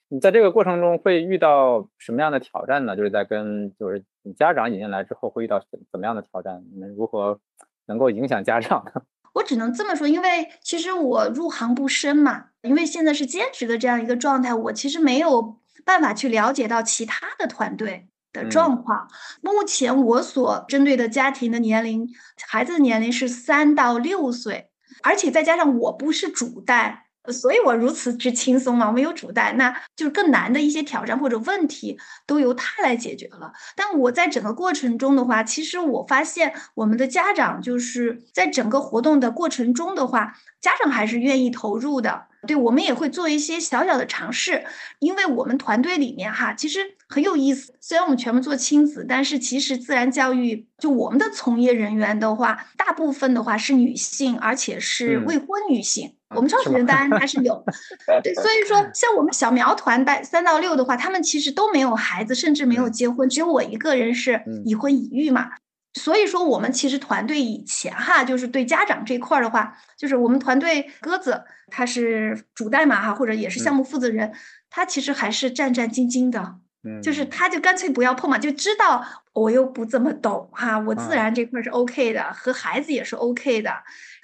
[0.09, 2.97] 你在这个过程中会遇到什么样的挑战呢？
[2.97, 5.61] 就是在跟就是你家长引进来之后会遇到
[5.93, 6.65] 怎么样的挑战？
[6.73, 7.39] 你们如何
[7.87, 9.03] 能够影响家长呢？
[9.35, 19.09] 我只能这么说，因为其实我入行不深嘛，因为现在是兼职的这样一个状态，我其实没有办法去了解到其他的团队的状况。
[19.43, 22.09] 目前我所针对的家庭的年龄，
[22.49, 24.71] 孩子的年龄是三到六岁，
[25.03, 27.04] 而且再加上我不是主带。
[27.33, 33.53] 所以我如此之轻松嘛，没有主带，那就是更难的一些挑战或者问题都由他来解决了。
[33.75, 40.35] 但我在整个过程中的话，其实我发现我们的家长就是在整个活动的过程中的话，
[40.65, 42.25] 家长还是愿意投入的。
[42.47, 44.65] 对我们也会做一些小小的尝试，
[44.99, 47.75] 因为我们团队里面哈，其实很有意思。
[47.81, 56.15] 虽然我们全部做亲子，但是其实自然教育就我们的从业人员的话，大部分的话是女性，而且是未婚女性。
[56.35, 57.65] 我们创始人当然还是有，
[58.23, 65.49] 对，所以说 像我们小苗团带三到六的话，他们其实都没有孩子，甚至没有结婚，只有我一个人是已婚已育嘛。
[65.95, 74.33] 所以说，我们其实团队以前哈，就是对家长这块儿的话，就是我们团队鸽子他是主代码哈，或者也是项目负责人，
[74.71, 77.25] 他其实还是战战兢兢的，嗯，就是。
[77.27, 83.73] 他就干脆不要碰嘛，就知道我又不怎么懂哈，我自然这块是 OK 的，和孩子也是 OK 的，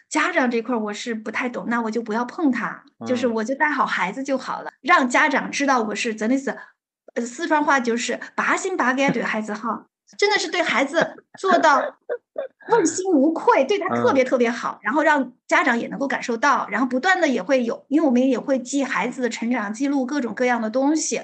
[0.09, 6.57] 家长这块我是不太懂，那我就不要碰他，就是我就带好孩子就好了，让家长知道我是真的是，
[7.15, 9.87] 呃，四川话就是八心八肝对孩子好。
[10.19, 11.83] 真的是对孩子做到
[12.69, 21.23] 问心无愧，对他特别特别好，然后让家长也能够感受到，然后不断的也会有，因为我们也会记孩子的成长记录，各种各样的东西，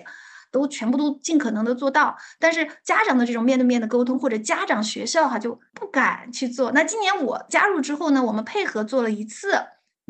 [0.51, 2.17] 都全部都尽可能的做到。
[2.39, 6.73] 但是家长的这种面对面的沟通，或者家长学校哈就不敢去做。
[6.73, 9.53] 那今年我加入之后呢，我们配合做了一次，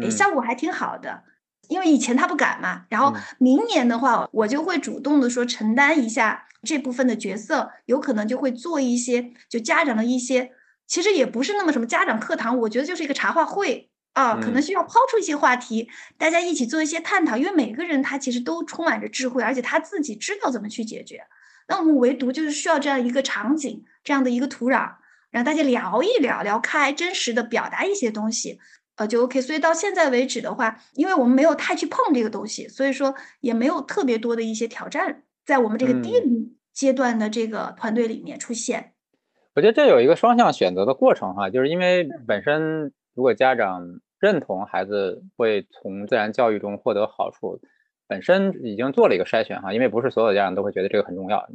[0.00, 1.24] 诶，效果还挺好的。
[1.68, 10.52] 因为以前他不敢嘛，然后明年的话，我就会主动的说承担一下这部分的角色，有可能就会做一些就家长的一些，
[10.86, 21.22] 其实也不是那么什么家长课堂，我觉得就是一个茶话会啊，可能需要抛出一些话题，大家一起做一些探讨，因为每个人他其实都充满着智慧，而且他自己知道怎么去解决。
[21.68, 24.94] 那我们唯独就是需要这样一个场景，这样的一个土壤，
[25.30, 28.58] 让大家聊一聊，聊开，真实的表达一些东西。
[28.94, 29.42] 呃，就 OK。
[29.42, 38.92] 所以到现在为止的话，因为我们没有太去碰这个东西，所以说也没有特别多的一些挑战在我们这个低龄阶段的这个团队里面出现。
[39.54, 47.58] 我觉得这有一个双向选择的过程哈，就是因为本身如果家长认同孩子会从自然教育中获得好处，
[48.06, 51.48] 本身已经做了一个筛选哈，因为不是所有的家长都会觉得这个很重要。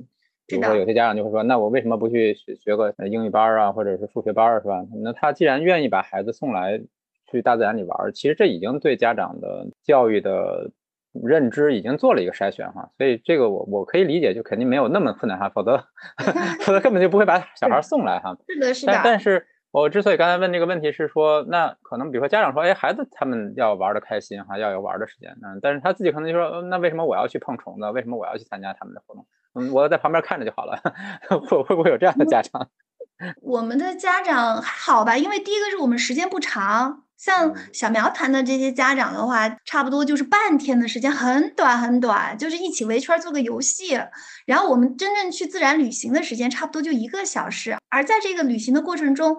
[0.47, 4.83] 比如说有些家长就会说，那我为什么不去学学个英语班啊，或者是数学班是吧？
[5.03, 6.81] 那他既然愿意把孩子送来。
[7.29, 10.69] 去大自然里玩，其实这已经对家长的教育的
[11.13, 15.83] 认知已经做了一个筛选哈，所以这个我我可以理解，就肯定没有那么困难哈，否则
[16.61, 18.37] 否则根本就不会把小孩送来哈。
[18.47, 18.93] 是的，是的。
[18.93, 27.89] 但但是我之所以刚才问这个问题是说，那可能比如说家长说，哎，孩子他们要玩的开心哈，要有玩的时间，嗯，但是他自己可能就说，那为什么我要去碰虫子？
[27.91, 29.25] 为什么我要去参加他们的活动？
[29.53, 30.79] 嗯，我在旁边看着就好了。
[31.27, 32.69] 会会不会有这样的家长？
[33.43, 37.03] 我们的家长还好吧，因为第一个是我们时间不长。
[37.21, 43.99] 像小苗团的这些家长的话，差不多就是半天的时间，很短很短，就是一起围圈做个游戏。
[44.47, 47.77] 然后我们真正去自然旅行的时间，差不多就一个小时。
[47.89, 49.37] 而在这个旅行的过程中，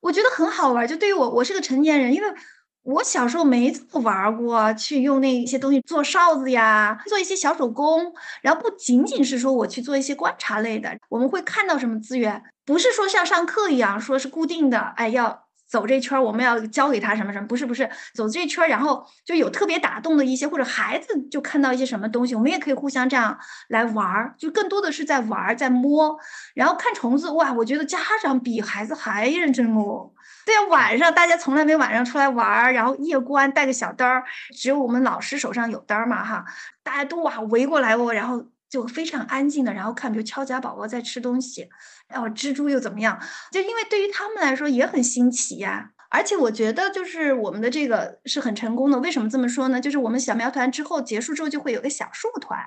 [0.00, 0.86] 我觉得很好玩。
[0.86, 2.28] 就对于我，我是个成年人，因为
[2.82, 8.12] 我小时候没怎么玩过，去用那些东西做哨子呀，做一些小手工。
[8.42, 15.41] 然后不仅仅是说我去做一些观察类的，我们会看到什么资源，不是说像上课一样，说是固定的，哎要。
[15.72, 17.46] 走这圈，我们要教给他什么什么？
[17.48, 26.18] 不是不是，走这圈，然后就有特别打动的一些，或者孩子就看到一些什么东西，我们也可以互相这样来玩儿，就更多的是在玩儿，在摸。
[26.54, 30.10] 然后看虫子，哇，我觉得家长比孩子还认真哦。
[30.44, 36.44] 对呀，晚上大家从来没晚上出来玩儿，然后夜观带个小灯儿，只有我们老师手上有灯儿嘛哈，
[36.82, 41.68] 大家都哇围过来哦，然后就非常安静的，然后看，比如敲家宝宝在吃东西。
[42.08, 43.20] 然后，蜘蛛又怎么样？
[43.50, 45.90] 就因为对于他们来说也很新奇呀。
[46.08, 48.98] 而且我觉得，就是我们的这个是很成功的。
[49.00, 49.78] 为什么这么说呢？
[49.78, 52.58] 就是我们小苗团之后结束之后，就会有个小树团。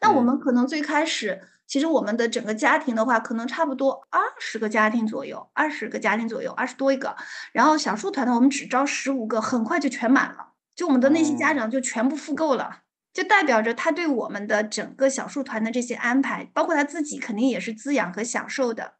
[0.00, 7.16] 那我们可能最开始，其实我们的整个家庭的话，可能差不多二十个家庭左右，二十个家庭左右，二十多一个。
[7.52, 10.52] 然后小树团呢，我们只招十五个，很快就全满了。
[10.76, 12.82] 就我们的那些家长就全部复购了。
[13.18, 18.92] 就代表着他对我们的整个小树团的这些安排，包括他自己肯定也是滋养和享受的。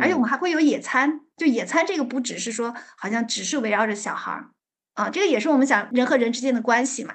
[0.00, 4.48] 而且我们还会有野餐，就野餐这个不只是说好像只是围绕着小孩儿
[4.94, 7.12] 啊，这个也是我们想人和人之间的关系嘛。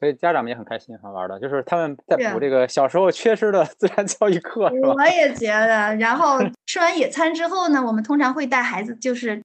[0.00, 4.94] 所以家长们也很开心，好玩的，就是他们在补这个小时候缺失的自然教育课，是吧？
[4.94, 5.94] 我也觉得。
[5.94, 9.40] 然后吃完野餐之后呢，我们通常会带孩子，就是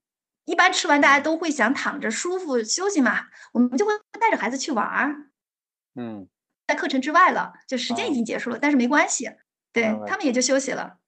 [0.46, 5.14] 一般吃完大家都会想躺着舒服休息嘛，我们就会带着孩子去玩儿。
[5.94, 6.26] 嗯。
[6.70, 9.28] 在课程之外了，就时间已经结束了，但是没关系，
[9.72, 10.98] 对他们也就休息了。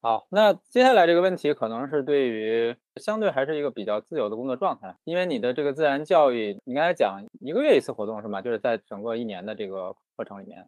[0.00, 8.40] 好，那接下来这个问题可能是对于相对还是一个比较自由的工作状态，因为你的这个自然教育，你刚才讲一个月一次活动是吗？
[8.40, 10.66] 就是在整个一年的这个课程里面。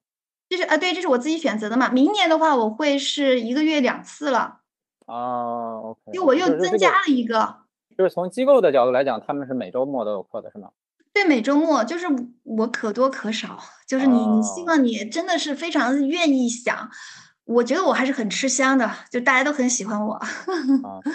[0.51, 1.89] 这是啊，对，这是我自己选择的嘛。
[1.89, 4.61] 明年的话，我会是一个月两次了。
[5.07, 6.13] 啊，OK。
[6.13, 7.63] 就我又增加了一个。
[7.97, 10.71] 就是从机构的角度来讲，他们是每周末都有课的是吗？
[11.15, 12.07] 对，每周末就是
[12.43, 14.65] 我可多可少，就是你你希哦。
[14.67, 16.91] 望你真的是非常愿意想，
[17.45, 20.15] 我觉得我还是很吃香的，就大家都很喜欢我。
[20.15, 20.27] 啊，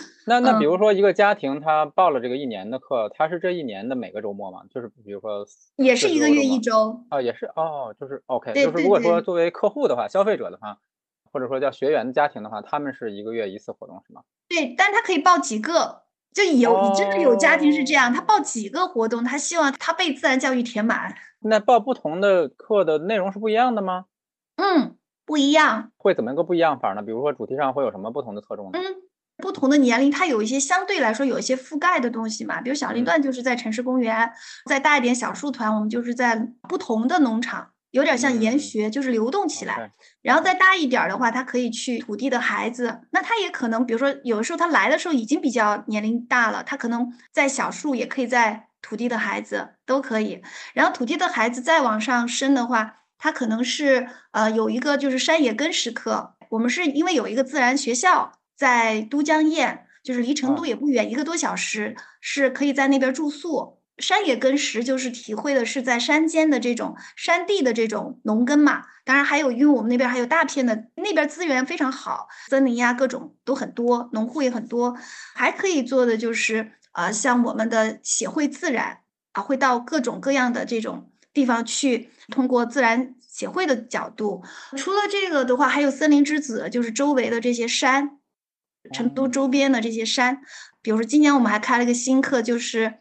[0.26, 0.80] 那那比如嗯。
[0.80, 4.62] 说一个家庭，他报了这个一年的课，他是这一年的每个周末吗？
[4.74, 7.04] 就是比如说也是一个月一周。
[7.10, 9.26] 啊，也是，哦，就是 OK，对就是如果说对对。
[9.26, 10.78] 作为客户的话，消费者的话，
[11.34, 14.22] 或者说叫学员的家庭的话，他们是一个月一次活动是吗？
[14.48, 16.04] 对，但他可以报几个，
[16.34, 18.26] 就有真的有家庭是这样，他哦。
[18.28, 21.16] 报几个活动，他希望他被自然教育填满。
[21.42, 24.06] 那报不同的课的内容是不一样的吗？
[24.58, 25.92] 嗯，不一样。
[25.98, 27.02] 会怎么个不一样法儿呢？
[27.02, 28.80] 比如说主题上会有什么不同的侧重呢？
[28.80, 28.84] 嗯，
[29.38, 33.06] 不同的年龄，它有一些相对来说有一些覆盖的东西嘛，比如小龄嗯。
[33.06, 34.32] 段就是在城市公园，
[34.66, 36.36] 再大一点小树团，我们就是在
[36.68, 38.60] 不同的农场，有点像研嗯。
[38.60, 39.92] 学，就是流动起来。
[40.22, 50.42] 然后再大一点儿的话，他可以去土地的孩子，那他也可能比如说有的时候他来的时候已经比较年龄大了，他可能在小树，也可以在土地的孩子，都可以。
[50.74, 60.68] 然后土地的孩子再往上升的话，他可能是，呃，有一个就是山野根识课，我们是因为有一个自然学校在都江堰，就是离成都啊。
[60.68, 63.79] 也不远一个多小时，是可以在那边住宿。
[64.00, 74.98] 山野根识就是体会的是在山间的这种山地的这种农耕嘛，当然还有因为我们那边还有大片的那边资源非常好，森林呀，各种都很多，农户也很多。
[75.36, 79.00] 还可以做的就是，呃，像我们的协会自然，
[79.34, 84.44] 啊，会到各种各样的这种地方去，通过自然协会的角度。
[84.78, 88.20] 除了这个的话，还有森林之子，就是周围的这些山，
[88.94, 89.28] 成都哦。
[89.28, 90.42] 周边的这些山。
[90.82, 93.00] 比如说今年我们还开了一个新课，就是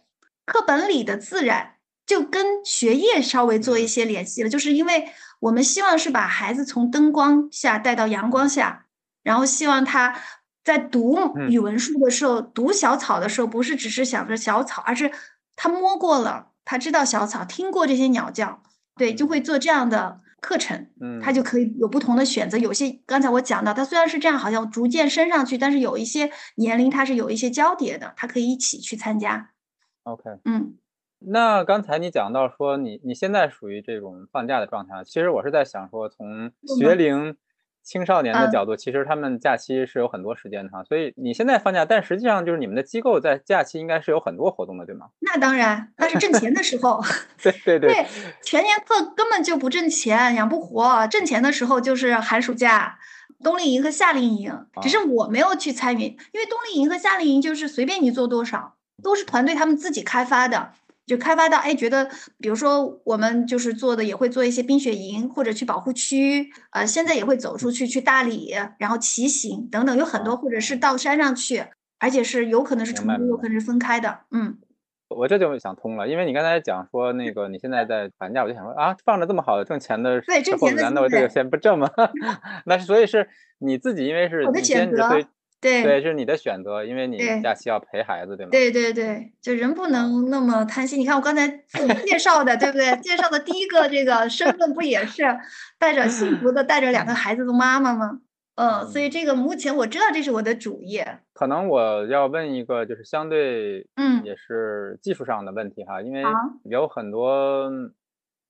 [0.49, 1.75] 课本里的自然，
[2.07, 3.89] 就跟学业稍微做一嗯。
[3.89, 4.49] 些联系了。
[4.49, 8.87] 就是因为我们希望是把孩子从灯光下带到阳光下，
[9.23, 10.17] 然后希望他
[10.65, 11.51] 在读嗯。
[11.51, 15.13] 语文书的时候，读小草的时候，不是只是想着小草，而是
[15.55, 18.63] 他摸过了，他知道小草，听过这些鸟叫，
[18.97, 19.29] 对，就嗯。
[19.29, 20.89] 会做这样的课程，
[21.23, 21.45] 他就嗯。
[21.45, 22.57] 可以有不同的选择。
[22.57, 29.51] 有些刚才我讲到，他虽然是这样好像逐渐升上去，但是有一些年龄它是有一些交叠的，他可以一起去参加。
[30.13, 30.31] OK。
[30.45, 30.75] 嗯。
[31.21, 36.99] 那刚才你讲到说你你现在属于这种放假的状态，其实我是在想说从学嗯。
[36.99, 37.37] 龄
[37.83, 38.51] 青少年的嗯。
[38.51, 45.09] 角度，其实他们假期是有很多时间的哈，所以你现在放假，但实际上就是你们的机构在假期应该是有很多活动的，对吗？
[45.21, 47.03] 那当然，那是挣钱的时候。
[47.43, 47.93] 对对对。
[47.95, 48.07] 对，
[48.43, 52.99] 全年课根本就不挣钱，养不活，挣钱的时候就是寒暑假，
[53.43, 54.53] 冬令营和夏令营。
[54.83, 55.05] 只是啊。
[55.05, 60.73] 我没有去参与，因为冬令营和夏令营就是随便你做多少，都是团队他们自己开发的。
[61.07, 62.07] 就开发到，哎，觉得
[62.39, 70.79] 比如说我们就是做的也会做一些冰雪营，或者去保护区，呃，现在也会走出去，去大理，然后骑行等等，有很多，啊，或者是啊。
[70.79, 71.65] 到山上去，
[71.99, 73.31] 而且是有可能是重读，明白明白。
[73.31, 74.59] 有可能是分开的，嗯。
[75.09, 81.31] 我这就想通了，因为你刚才讲说那个你现在在寒假，我就想说，啊，放着这么好的挣钱的对，时候，挣钱的难道这个。
[81.31, 81.89] 先不挣吗？
[82.67, 83.31] 那是所以是
[83.61, 85.27] 你自己因为是你兼职，所以
[85.61, 86.03] 对，对。
[86.03, 87.19] 是你的选择，因为你。
[87.43, 88.51] 假期要陪孩子，对吗？
[88.51, 89.89] 对对对，就人不啊。
[89.91, 90.99] 能那么贪心。
[91.01, 92.97] 你看我刚才 自己介绍的，对不对？
[93.01, 95.23] 介绍的第一个这个身份不也是
[95.79, 98.21] 带着幸福的带着两个孩子的妈妈吗？
[98.57, 99.11] 嗯，所以嗯。
[99.11, 101.21] 这个目前我知道这是我的主业。
[101.33, 104.25] 可能我要问一个就是相对嗯。
[104.25, 106.23] 也是技术上的问题哈，因为。
[106.65, 107.71] 有很多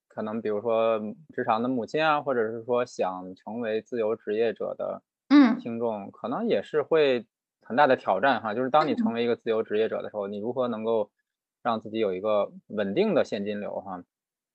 [0.08, 0.98] 可能比如说
[1.34, 5.02] 职场的母亲啊，或者是说想成为自由职业者的嗯。
[5.58, 7.26] 听众，可能也是会
[7.62, 8.54] 很大的挑战哈。
[8.54, 9.14] 就是当你成嗯。
[9.14, 11.10] 为一个自由职业者的时候，你如何能够
[11.62, 14.02] 让自己有一个稳定的现金流哈，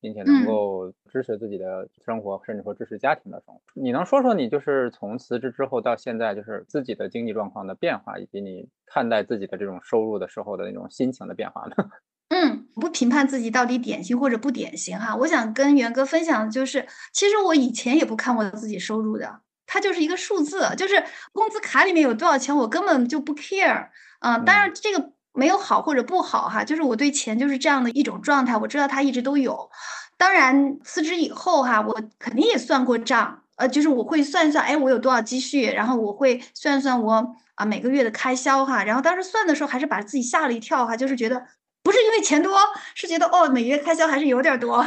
[0.01, 0.45] 并且能嗯。
[0.45, 3.61] 够支持自己的生活，甚至说支持家庭的生活。
[3.73, 11.75] 你能说说你就是从辞职之后到现在，就是自己的经济状况的变化，以及你看待自己的这种收入的时候的那种心情的变化吗？
[12.29, 23.87] 嗯，不评判自己到底典型或者不典型哈，我想跟元哥分享的就是，其实我以前也不看我自己收入的，它就是一个数字，就是工资卡里面有多少钱，我根本就不 care。
[24.19, 24.57] 嗯，当嗯。
[24.57, 29.69] 然这个没有好或者不好哈，就是我对钱就是这样的一种状态，我知道它一直都有。
[30.17, 41.45] 当然辞职以后哈，我肯定也算过账，呃，就是我会算一算，哎，我有多少积蓄，然后我会算算我，啊，每个月的开销哈，然后当时算的时候还是把自己吓了一跳哈，就是觉得
[41.83, 42.57] 不是因为钱多，
[42.95, 44.85] 是觉得，哦，每月开销还是有点儿多。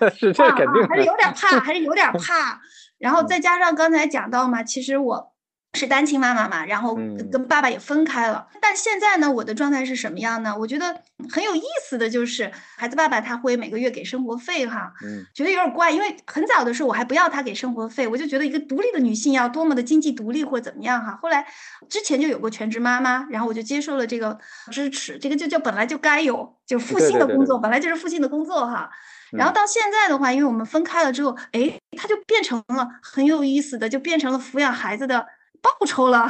[0.00, 0.88] 那 是这啊，啊，肯定的。
[0.88, 2.60] 还是有点儿 怕还是有点儿怕。
[2.98, 3.26] 然后嗯。
[3.26, 5.32] 再加上刚才讲到嘛，其实我
[5.74, 6.94] 是单亲妈妈嘛，然后
[7.32, 8.46] 跟爸爸也分开了。
[8.60, 10.56] 但现在呢，我的状态是什么样呢？
[10.56, 21.18] 我觉得很有意思的就是，孩子爸爸他会每个月给生活费哈，嗯，觉得有点怪，因为很早的时候我还不要他给生活费，我就觉得一个独立的女性要多么的经济独立或怎么样哈。
[21.20, 21.44] 后来
[21.88, 24.38] 之前就有过全职妈妈，然后我就接受了这个
[24.70, 28.88] 支持，这个就叫本来就该有，就父亲的工作本来就是父亲的工作哈。
[29.32, 35.26] 然后到现在的话，因为我们分开了之后，哎，他就变成了很有意思的，就变成了抚养孩子的。
[35.64, 36.28] 报酬了，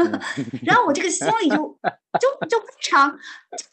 [0.64, 1.56] 然后我这个心里就
[2.18, 3.14] 就就非常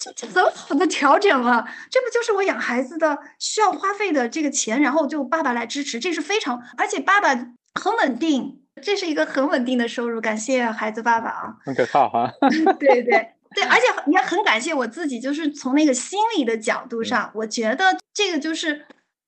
[0.01, 7.29] 就就很好的调整了，这不就是我养孩子的需要花费的这个钱，然后就爸爸来支持，这是非常，而且爸爸
[7.75, 12.29] 很稳定，这是一个很稳定的收入，感谢孩子爸爸啊，很可靠哈，
[12.77, 18.85] 对对对，而且也很感谢我自己，就是从那个心理的角度上，我觉得这个就是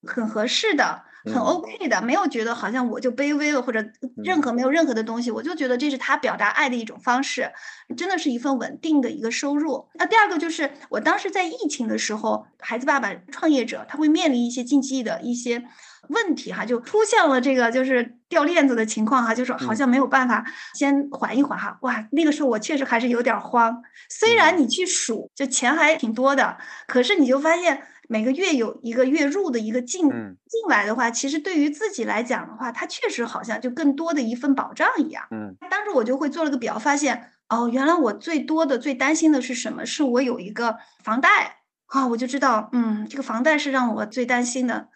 [0.08, 1.04] 很合适的。
[1.26, 3.84] 很 OK 的，没有觉得好像我就卑微了，或者
[4.24, 7.52] 任何没有任何的东西，我就觉得这是他表达爱的一种方式，
[7.98, 9.90] 真的是一份稳定的一个收入。
[9.96, 15.66] 那第二个就是我当时在疫情的时候，孩子爸爸创业者他会面临一些经济的一些
[16.08, 27.84] 问题哈，就出现了这个就是掉链子的情况哈，就是好像没有办法先缓一缓哈，哇，那个时候我确实还是有点慌，虽然你去数就钱还挺多的，可是你就发现。
[28.12, 35.28] 每个月有一个月入的一个进进来的话，其实对于自己来讲的话，它确实好像就更多的一份保障一样。
[35.30, 39.86] 嗯，当时我就会做了个表，发现哦，原来我最多的、最担心的是什么？
[39.86, 44.88] 是我有一个房贷啊，我就知道，嗯，这个房贷是让我最担心的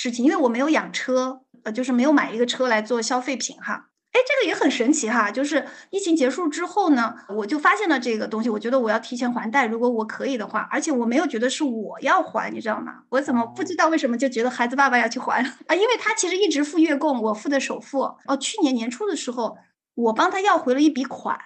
[0.00, 3.90] 事情，因为我没有养车，呃，就是没有买一个车来做消费品哈。
[4.12, 8.48] 哎，这个也很神奇哈，就是疫情结束之后呢，我就发现了这个东西。
[8.48, 13.02] 我觉得我要提前还贷，如果我可以的话，而且我没有觉得是我要还，你知道吗？
[13.08, 15.74] 我怎么不知道为什么就觉得孩子爸爸要去还 啊？
[15.74, 18.02] 因为他其实一直付月供，我付的首付。
[18.26, 19.58] 哦，去年年初的时候，
[19.96, 21.36] 我帮他要回了一笔款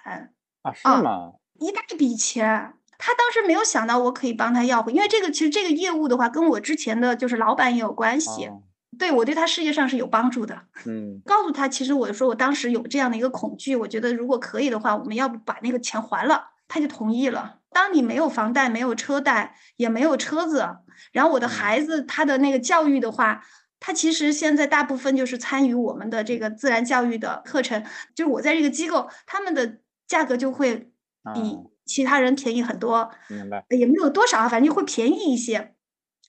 [0.61, 1.33] 啊，是吗？
[1.59, 2.73] 一大笔钱，
[3.05, 8.49] 他当时没有想到我可以帮他要回，因为这个其实这个业务的话，跟我之前的就是老板也有关系。
[8.97, 17.59] 对我对他事业上是有帮助的，嗯，告诉他，其实我说我当时有这样的一个恐惧，我觉得如果可以的话，我们要不把那个钱还了，他就同意了。
[17.71, 20.65] 当你没有房贷、没有车贷、也没有车子，
[21.11, 23.43] 然后我的孩子他的那个教育的话，
[23.81, 27.83] 他其实现在大部分就是参与我们的这个自然教育的课程，
[28.15, 30.91] 就是我在这个机构，他们的价格就会
[31.33, 33.65] 比其他人便宜很多，明白？
[33.69, 35.75] 也没有多少，反正就会便宜一些。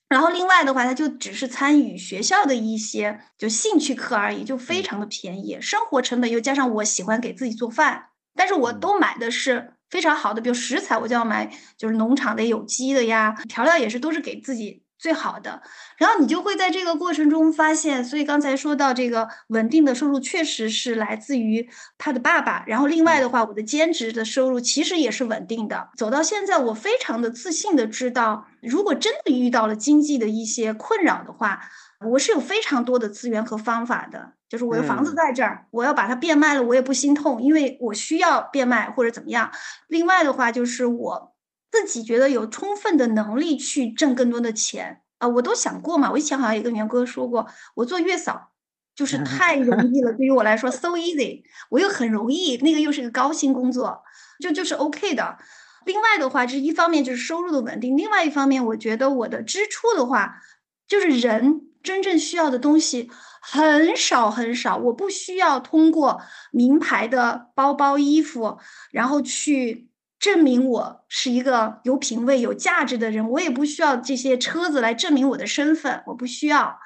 [0.07, 14.84] 然后另外的话，他就只是参与学校的一些就兴趣课而已，就非常的便宜，生活成本又加上我喜欢给自己做饭，但是我都买的是非常好的，比如食材我就要买就是农场的有机的呀，调料也是都是给自己。
[15.05, 15.61] 最好的，
[15.97, 22.63] 然后你就会在这个过程中发现，所以刚才说到这个稳定的收入，确实是来自于他的爸爸。
[22.65, 25.89] 然后另外的话，我的兼职的收入其实也是稳定的。
[25.95, 31.61] 走到现在，我非常的自信的知道，如果真的遇到了经济的一些困扰的话，
[32.09, 34.33] 我是有非常多的资源和方法的。
[34.49, 39.51] 就是我的房子在这儿，我要把它变卖了，我也不心痛，因为我需要变卖或者怎么样。
[39.87, 41.34] 另外的话，就是我。
[41.75, 46.09] 自己觉得有充分的能力去挣更多的钱啊，我都想过嘛。
[46.11, 48.51] 我以前好像也跟元哥说过，我做月嫂
[48.95, 54.03] 就 是太容易了，对于我来说 so easy，我又很容易，那个又是个高薪工作，
[54.39, 55.37] 就就是 OK 的。
[55.85, 60.41] 另外的话，这一方面就是收入的稳定，另外一方面，我觉得我的支出的话，
[60.87, 63.11] 就是人真正需要的东西
[63.41, 66.21] 很少很少，我不需要通过
[66.51, 68.57] 名牌的包包、衣服，
[68.91, 69.89] 然后去。
[70.25, 76.79] 证明我是一个有品位、有价值的人，我也不需要这些车子来证明我的身份，我不需要。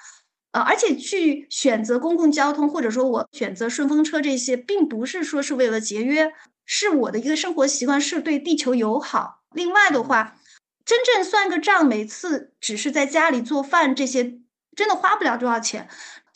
[0.52, 6.34] 呃，而且去选择公共交通，或者说我选择顺风车这些，并不是说是为了节约，
[6.66, 9.44] 是我的一个生活习惯，是对地球友好。
[9.54, 10.36] 另外的话，
[10.84, 14.38] 真正算个账，每次只是在家里做饭，这些
[14.76, 15.88] 真的花不了多少钱。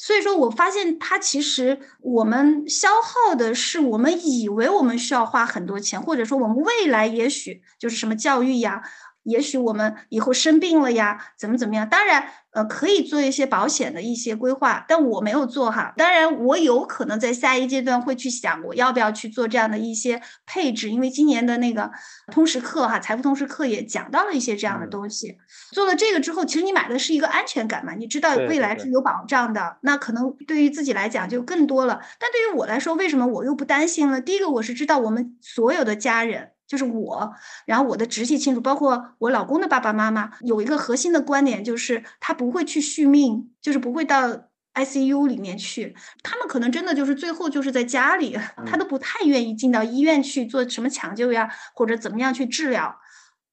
[0.06, 8.84] 所以说我发现，它其实我们消耗的是我们以为我们需要花很多钱，或者说我们未来也许就是什么教育呀。
[9.24, 11.88] 也许我们以后生病了呀，怎么怎么样？
[11.88, 15.94] 当然，呃，可以做一些保险的一些规划，但我没有做哈。
[15.98, 20.90] 当然，我有可能在下一阶段会去想，我要不要去做这样的一些配置？
[20.90, 21.92] 因为今年的那个
[22.32, 25.38] 通识课哈，财富通识课也讲到了一些这样的东西。
[25.72, 29.78] 做了这个之后，其实你买的是一个安全感嘛，你知道未来是有保障的。
[29.82, 32.00] 那可能对于自己来讲就更多了。
[32.20, 34.22] 但对于我来说，为什么我又不担心了？
[34.22, 36.53] 第一个，我是知道我们所有的家人。
[36.74, 37.32] 就是我，
[37.68, 44.28] 然后我的直系亲属，包括我老公的爸爸妈妈，有一个核心的观点，就是他不会去续命，就是不会到
[44.74, 52.98] ICU 里面去，他们可能真的就是最后就是在家里，他都不太愿意进到医院去做什么抢救呀，或者怎么样去治疗。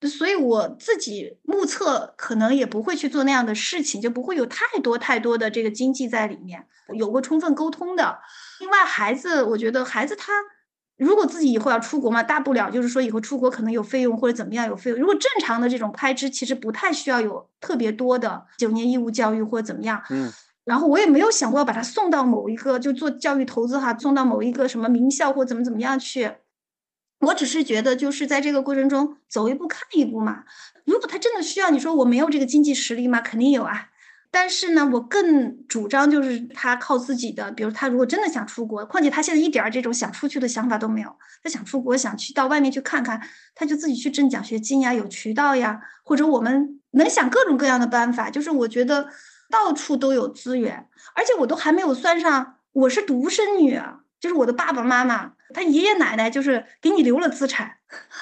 [0.09, 8.19] 所以我自己目测，可能也不会去做那样的事情，就不会有太多太多的这个经济在里面，有过充分沟通的。
[8.61, 10.33] 另外，孩子，我觉得孩子他
[11.01, 15.01] 如果自己以后要出国嘛，大不了就是说以后出国可能有费用或者怎么样有费用。
[15.01, 20.03] 如果正常的这种开支，其实不太需要有特别多的九年义务教育或者怎么样。
[20.11, 20.31] 嗯。
[20.65, 26.31] 然后我也没有想过要把他送到某一个就做教育投资哈，送到某一个什么名校或怎么怎么样去。
[27.21, 30.45] 我只是觉得，就是在这个过程中走一步看一步嘛。
[30.85, 33.21] 如果他真的需要，你说我没有这个经济实力吗？
[33.21, 33.89] 肯定有啊。
[34.31, 37.51] 但是呢，我更主张就是他靠自己的。
[37.53, 41.17] 比如他如果真的想出国，况且他现在一点儿这种想出去的想法都没有。
[41.43, 43.21] 他想出国，想去到外面去看看，
[43.55, 48.31] 他就自己去挣奖学金呀，有渠道呀，或者我们能想各种各样的办法。
[48.31, 49.09] 就是我觉得
[49.51, 53.81] 到处都有资源，而且我都还没有算上我是独生女。
[54.21, 57.77] 就是我的爸爸妈妈，他爷爷奶奶就是给你留了资产，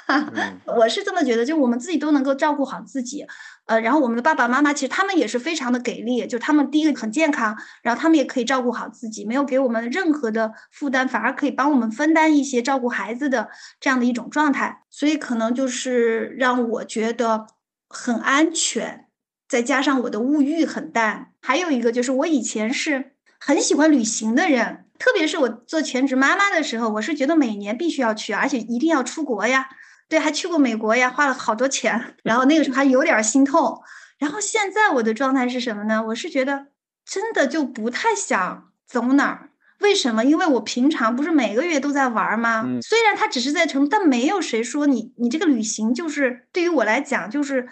[0.65, 3.27] 我是这么觉得，就我们自己都能够照顾好自己，
[3.67, 13.49] 呃，然后我们的爸爸妈妈其实他们也是非常的给力，就他们第一个很健康，然后他们也可以照顾好自己，没有给我们任何的负担，反而可以帮我们分担一些照顾孩子的
[13.81, 17.47] 这样的一种状态，所以可能就是让我觉得
[17.89, 19.07] 很安全，
[19.49, 24.87] 再加上我的物欲很淡，还有一个就是我以前是很喜欢旅行的人。
[24.99, 29.69] 特别是我做全职妈妈的时候，我是觉得每年必须要去，而且一定要出国呀。
[30.09, 32.17] 对，还去过美国呀，花了好多钱。
[32.25, 33.81] 然后那个时候还有点心痛。
[34.19, 36.03] 然后现在我的状态是什么呢？
[36.09, 36.67] 我是觉得
[37.07, 39.51] 真的就不太想走哪儿。
[39.81, 40.25] 为什么？
[40.25, 42.65] 因为我平常不是每个月都在玩吗？
[42.83, 47.69] 虽然它只是在成，但没有谁说你你这个旅行就是对于我来讲就是。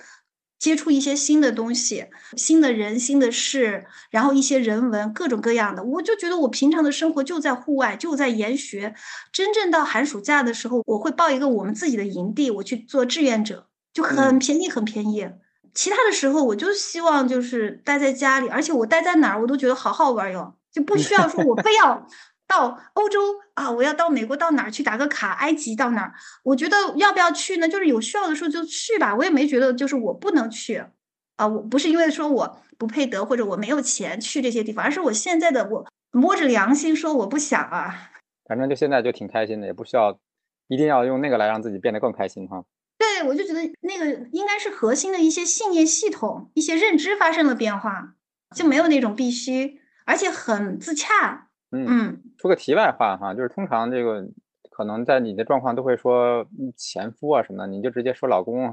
[0.59, 8.95] 接触一些新的东西、新的人、新的事，然后一些人文，各种各样的，我就觉得我平常的生活就在户外，就在研学。
[9.33, 15.29] 真正到寒暑假的时候，我会报一个我们自己的营地，我去做志愿者，就很便宜，很便宜。
[15.75, 22.07] 其他的时候，我就希望就是待在家里，而且我待在哪儿，我都觉得好好玩哟，就不需要说我非要。
[22.47, 23.21] 到欧洲
[23.55, 25.33] 啊，我要到美国，到哪儿去打个卡？
[25.33, 26.15] 埃及到哪儿？
[26.45, 27.69] 我觉得要不要去呢？
[27.69, 29.15] 就是有需要的时候就去吧。
[29.15, 30.85] 我也没觉得就是我不能去
[31.37, 38.13] 啊，我不是因为说我不配得或者我没有钱去这些地方，而是我现在的我摸着良心说我不想啊。
[38.49, 40.17] 反正就现在就挺开心的，也不需要
[40.69, 42.65] 一定要用那个来让自己变得更开心哈。
[42.97, 48.15] 对，我就觉得那个应该是核心的一些信念系统、一些认知发生了变化，
[48.55, 51.46] 就没有那种必须，而且很自洽。
[51.73, 54.25] 嗯，说个题外话哈，就是通常这个
[54.71, 56.47] 可能在你的状况都会说
[56.77, 58.73] 前夫啊什么的，你就直接说老公。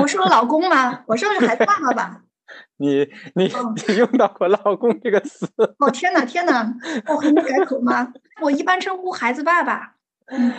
[0.00, 1.02] 我说老公吗？
[1.06, 2.22] 我说的是孩子爸爸吧？
[2.78, 3.50] 你你
[3.88, 5.44] 你用到过“老公”这个词？
[5.80, 6.72] 哦天哪天哪！
[7.08, 8.12] 我还没改口吗？
[8.40, 9.96] 我一般称呼孩子爸爸。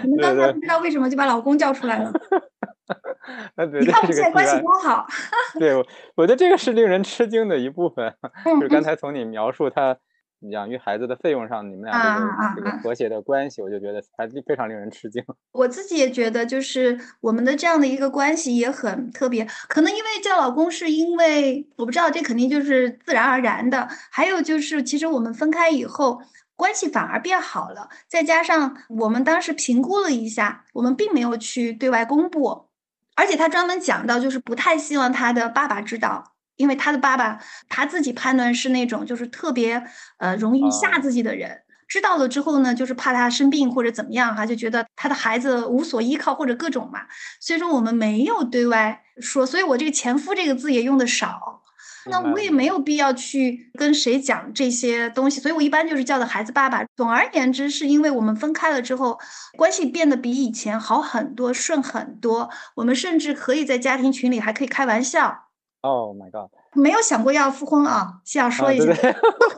[0.04, 2.12] 你们刚才不知道为什么就把老公叫出来了？
[3.80, 5.08] 你看我们现在关系多好。
[5.58, 5.74] 对，
[6.16, 8.14] 我觉得这个是令人吃惊的一部分，
[8.44, 9.98] 就是刚才从你描述他。
[10.52, 15.24] 养育孩子的费用上，你们俩这个这个和谐的关系，我就觉得还非常令人吃惊。
[15.52, 19.48] 我自己也觉得，就是我们的这样的一个关系也很特别。
[19.68, 23.88] 可能因为叫老公，是因为我不知道，这肯定就是自然而然的。
[24.12, 26.22] 还有就是，其实我们分开以后，
[26.56, 27.90] 关系反而变好了。
[28.08, 32.68] 再加上我们当时评估了一下，我们并没有去对外公布，
[33.16, 36.36] 而且他专门讲到，就是不太希望他的爸爸知道。
[36.58, 37.40] 因为他的爸爸，
[37.70, 39.82] 他自己判断是那种就是特别
[40.18, 47.02] 呃容易吓自己的人，知道了之后呢，就是怕他生病或者怎么样哈，就觉得他的孩子无所依靠或者各种嘛，
[47.40, 51.62] 所以说我们没有对外说，所以我这个前夫这个字也用的少，
[52.10, 56.84] 那我也没有必要去跟谁讲这些东西，所以我一般就是叫的孩子爸爸。
[56.96, 59.20] 总而言之，是因为我们分开了之后，
[59.58, 65.47] 关系变得比以前好很多，顺很多，我们甚至可以在家庭群里还可以开玩笑。
[65.88, 66.52] Oh my god！
[66.74, 68.94] 没有想过要复婚啊，需要说一下。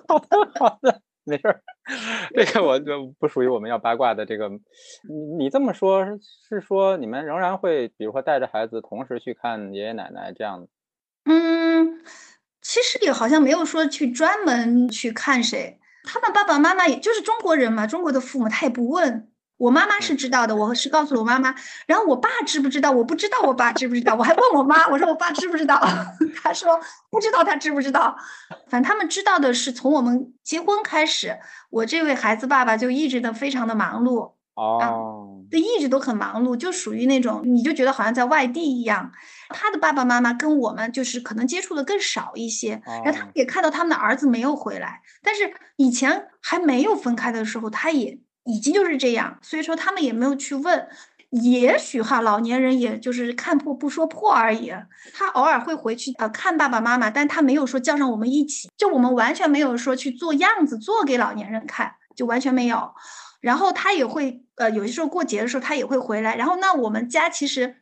[0.07, 0.27] 好的，
[0.59, 1.63] 好的，没事儿。
[2.35, 4.47] 这个我就不属于我们要八卦的这个。
[4.47, 6.05] 你你这么说，
[6.47, 10.67] 是说你们仍然会，比如说带着孩子同时去看爷爷奶奶这样
[11.25, 12.01] 嗯，
[12.61, 19.31] 其实也好像没有说去专门去看谁，他们爸爸妈妈也就是中国人嘛，中国的父母他也不问。
[19.59, 21.53] 我妈妈是知道的，我是告诉了我妈妈，
[21.85, 22.89] 然后我爸知不知道？
[22.91, 25.79] 我不知道我爸知不知道，我还问我妈，我说我爸知不知道？
[26.41, 26.79] 他说
[27.11, 28.15] 不知道，他知不知道？
[28.69, 31.37] 反正他们知道的是从我们结婚开始，
[31.69, 34.31] 我这位孩子爸爸就一直的非常的忙碌。
[34.55, 39.09] 哦，对，一直都很忙碌，就属于那种你就觉得好像在外地一样。
[39.49, 50.87] 他的爸爸妈妈跟我们就是可能接触的更少一些，然后他们也看到他们的儿子没有回来，但是以前还没有分开的时候，他也已经就是这样，所以说他们也没有去问。
[51.31, 54.73] 也许哈，老年人也就是看破不说破而已。
[55.13, 62.91] 他偶尔会回去呃看爸爸妈妈，但他没有说叫上我们一起，就我们完全没有说去做样子做给老年人看，就完全没有。
[63.41, 66.35] 然后他也会呃有些时候过节的时候他也会回来。
[66.35, 67.75] 然后那我们家其实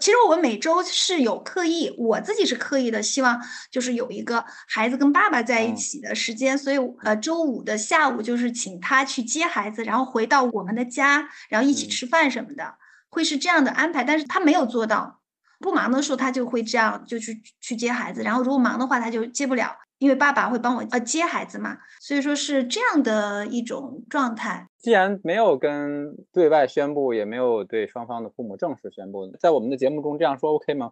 [0.00, 3.40] 其实我们每周是有刻意，我自己是刻意的，希望
[3.70, 6.58] 就是有一个孩子跟爸爸在一起的时间。
[6.58, 12.74] 所以呃周五的下午就是请他去接孩子，然后回到我们的家，然后一起吃饭什么的。
[13.08, 15.20] 会是这样的安排，但是他没有做到。
[15.60, 18.22] 不忙的时候，他就会这样，就去去接孩子。
[18.24, 21.78] 然后如果忙的话，他就接不了，因为爸爸会帮我呃接孩子嘛。
[21.98, 24.68] 所以说是这样的一种状态。
[24.78, 30.90] 既然没有跟对外宣布，也没有对双方的父母正式宣布，在我们的节目中这样说 OK 吗？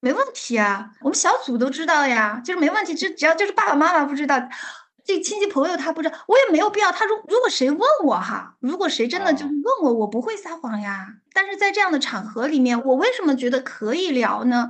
[0.00, 2.94] 没问题啊，我们小组都知道呀，就是没问题。
[2.94, 4.40] 只只要就是爸爸妈妈不知道。
[5.04, 6.92] 这亲戚朋友他不知道，我也没有必要。
[6.92, 11.14] 他如，如果谁问我哈，如果谁真的就是问我，我不会撒谎呀。
[11.32, 14.68] 但是在这样的场合里面，我为什么觉得可以聊呢？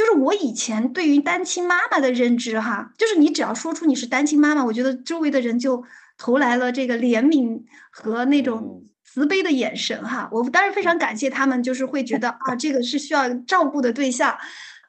[0.00, 5.84] 就是我以前对于单亲妈妈的认知哈，就是你只要说出你是单亲妈妈，我觉得周围的人就
[6.16, 10.26] 投来了这个怜悯和那种慈悲的眼神哈。
[10.32, 14.38] 我当然非常感谢他们，就是会觉得 啊，这个是需要照顾的对象。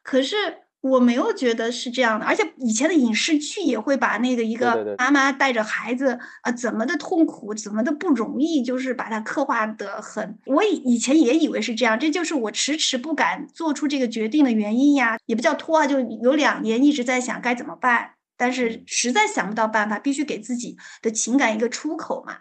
[0.01, 0.60] 可是。
[0.81, 10.39] 我没有觉得是这样的，而且以前的影视剧也会把那个一个妈妈带着孩子啊怎么的痛苦，怎么的不容易，就是把它刻画的很。
[10.47, 22.37] 我以以前也以为是这样，这就是我迟迟不敢做出这个决定的原因呀，也不叫拖啊，就有两年一直在想该怎么办，但是实在想不到办法，必须给自己的情感一个出口嘛。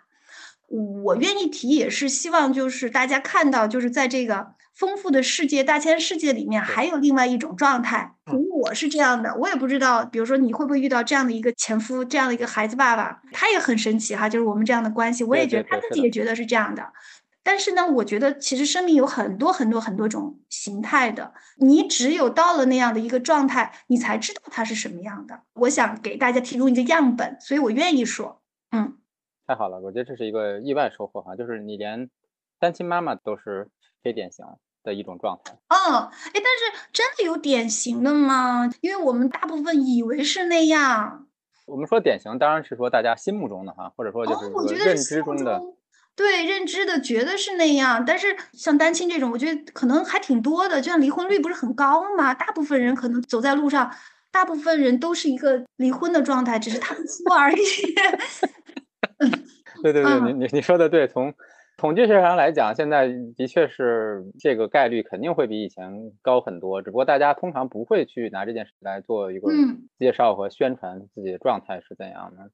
[1.04, 4.54] 我愿意提，也是希望就是大家看到，就是在这个。
[4.80, 8.14] 丰富的世界，大千世界里面还有另外一种状态。
[8.62, 14.26] 我是这样的，我也不知道，比如说你会不会遇到这样的一个前夫，这样的一个孩子爸爸，他也很神奇哈。
[14.26, 16.94] 就是我们这样的关系，我也觉得他自己也觉得是这样的。
[17.42, 25.42] 但是呢，我觉得其实生命有很多很多很多种形态的，你只有到了那样的一个状态，你才知道它是什么样的。
[25.52, 28.96] 我想给大家提供一个样本，所以我愿意说，嗯，
[29.46, 32.08] 太好了，我觉得这是一个意外收获哈，就是你连
[32.58, 33.68] 单亲妈妈都是
[34.02, 34.46] 非典型。
[34.82, 35.52] 的一种状态。
[35.68, 38.70] 嗯，哎，但是真的有典型的吗？
[38.80, 41.26] 因为我们大部分以为是那样。
[41.66, 45.60] 我们说典型，当然是说大家心目中的哈，或者说就是认知中的。
[46.16, 48.04] 对，认知的觉得是那样。
[48.04, 50.80] 但是像单亲这种，我觉得可能还挺多的。
[50.80, 52.34] 就像离婚率不是很高嘛？
[52.34, 53.94] 大部分人可能走在路上，
[54.30, 57.56] 大部分人都是一个离婚的状态，只是他不说而已。
[59.82, 61.32] 对对对，你你你说的对，从。
[61.80, 69.48] 统计学上来讲，现在的确是这个概率肯定会比以前高很多，只不过大家通常不会去拿这件事来做一个
[69.98, 72.50] 介绍和宣传自己的状态是怎样的。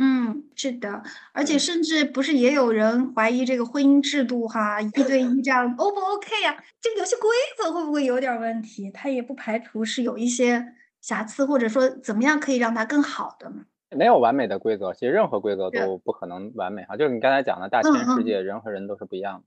[0.00, 1.02] 嗯，是的，
[1.34, 6.56] 而且甚至不是也有人怀疑这个婚姻制度哈，一对一这样 O 不 OK 呀？
[6.80, 7.28] 这个游戏规
[7.58, 8.90] 则会不会有点问题？
[8.90, 10.72] 他也不排除是有一些
[11.02, 13.66] 瑕疵，或者说怎么样可以让它更好的嘛。
[13.96, 16.96] 没有完美的规则，其实任何规则都不可能完美哈。
[16.96, 19.42] 就是你刚才讲的大千世界，人和人都是不一样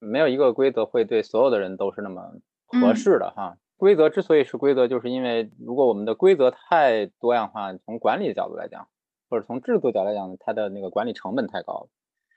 [0.00, 2.32] 的，没有一个规则会对所有的人都是那么
[2.66, 3.56] 合适的哈。
[3.78, 8.88] 规则之所以是规则，就是因为如果我们的规则太多样化，从管理的角度来讲，
[9.28, 11.88] 或者从制度角度来讲，它的那个管理成本太高了，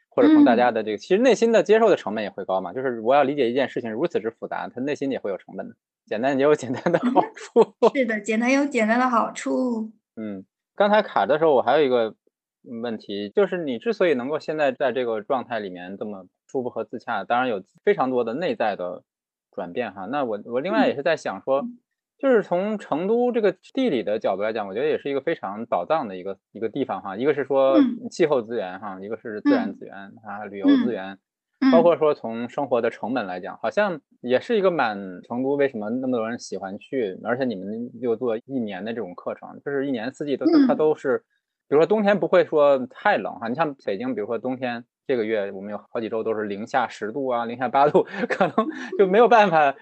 [0.10, 2.74] 或者从大家的这个其实内心的接受的成本也会高嘛。
[2.74, 5.76] 就是我要理解一件事情如此之复杂，他内心也会有成本的。
[6.06, 7.94] 简单也有简单的 好处。
[7.94, 9.92] 是的，简单有简单的好处。
[10.16, 10.44] 嗯。
[10.80, 12.16] 刚才卡的时候，我还有一个
[12.64, 19.04] 问题，就是你之所以能够现在在这个状态里面这么舒服和自洽，当然有非常多的内在的
[19.52, 20.06] 转变哈。
[20.06, 21.66] 那我我另外也是在想说，
[22.18, 27.18] 就是从成都这个地理的角度来讲，我觉得也是一个非常宝藏的一个一个地方哈。
[27.18, 27.76] 一个是说
[28.10, 31.20] 气候资源哈，一个是自然资源啊，旅游资源。
[31.72, 41.20] 包括说从生活的成本来讲，好像也是一个满成都为什么那么多人喜欢去，而且你们又做一年的这种课程，就是一年四季都它都是，
[41.68, 48.56] 比如说冬天不会说太冷哈，你像北京，比如说冬天这个月我们有好几周都是零下十度啊，零下八度，可能
[48.98, 49.74] 就没有办法，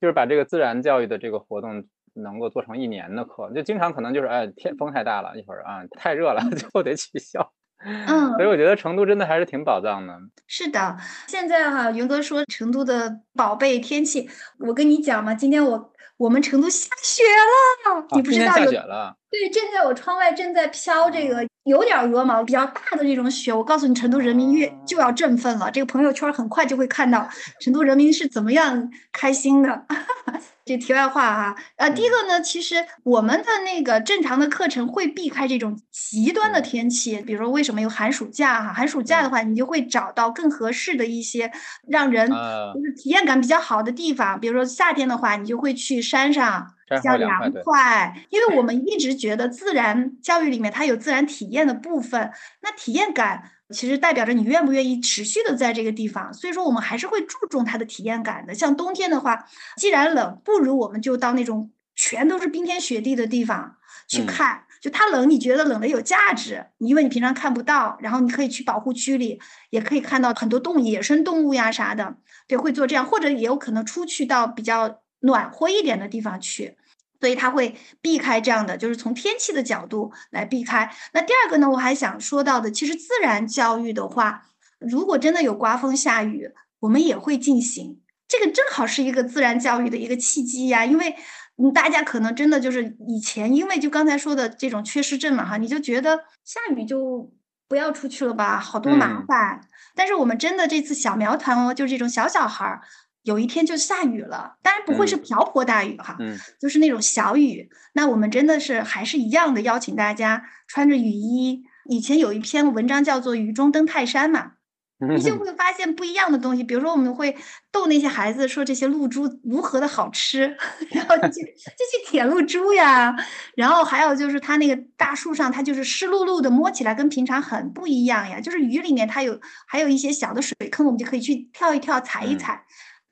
[0.00, 7.52] 就是把这个自然教育的这个活动能够做成一年的课，就经常可能就是哎天风太大了，一会儿啊太热了 就得取消。
[7.84, 10.18] 嗯，所以我觉得成都真的还是挺宝藏的。
[10.46, 14.28] 是的，现在哈，云哥说成都的宝贝天气，
[14.58, 19.16] 我跟你讲嘛，今天我我们成都下雪了，你不知道下雪了。
[19.30, 23.52] 对，正在我窗外正在飘这个有点鹅毛、比较大的这种雪。
[23.52, 25.70] 我告诉你，成都人民越就要振奋了。
[25.70, 27.28] 这个朋友圈很快就会看到
[27.62, 29.86] 成都人民是怎么样开心的。
[30.66, 38.72] 这题外话哈，呃，第一个呢，其实我们的那个正常的课程会避开这种极端的天气，比如说为什么有寒暑假哈？
[38.72, 41.50] 寒暑假的话，你就会找到更合适的一些
[41.88, 46.74] 让人就是体验感比较好的地方，比如说夏天的话，你就会去山上。
[46.90, 52.30] 比较凉快，因为我们一直觉得自然教育里面它有自然体验的部分，
[52.62, 58.54] 那体验感其实代表着你愿不愿意持续的在这个地方，所以说我们还是会注重它的体验感的。
[58.54, 63.76] 像冬天的话，既然冷，不如我们就到那种全都是冰天雪地的地方
[64.08, 72.16] 去看，就它冷，你觉得冷的有价值，因为你平常看不到，然后你可以去保护区里，也可以看到很多动物、野生动物呀啥的，
[72.48, 76.76] 对，会做这样，或者也有可能出去到比较暖和一点的地方去。
[77.20, 80.90] 所以他会避开这样的，就是从天气的角度来避开。
[81.12, 84.46] 那第二个呢，我还想说到的，其实自然教育的话，
[84.78, 86.50] 如果真的有刮风下雨，
[86.80, 88.00] 我们也会进行。
[88.26, 91.14] 这个正好是一个自然教育的一个契机呀，因为
[91.56, 97.30] 嗯，大家可能真的就是以前因为就刚才说的这种缺失症嘛哈，你就觉得下雨就
[97.68, 99.60] 不要出去了吧，好多麻烦。
[99.94, 102.80] 但是我们真的这次小苗团哦，就是这种小小孩儿。
[103.22, 106.16] 有一天就下雨了，当然不会是瓢泼大雨哈，
[106.60, 107.68] 就是那种小雨。
[107.92, 111.62] 那我们真的是还是一样的邀请大家穿着雨衣。
[111.88, 114.52] 以前有一篇文章叫做《雨中登泰山》嘛，
[115.16, 116.62] 你就会发现不一样的东西。
[116.62, 117.36] 比如说，我们会
[117.72, 120.56] 逗那些孩子说这些露珠如何的好吃，
[120.92, 123.16] 然后就就去舔露珠呀。
[123.56, 128.40] 然后还有就是它那个大树上，它就是湿漉漉的，摸起来跟平常很不一样呀。
[128.40, 132.64] 就是雨里面它有还有一些小的水坑，我们就可以去跳一跳、踩一踩。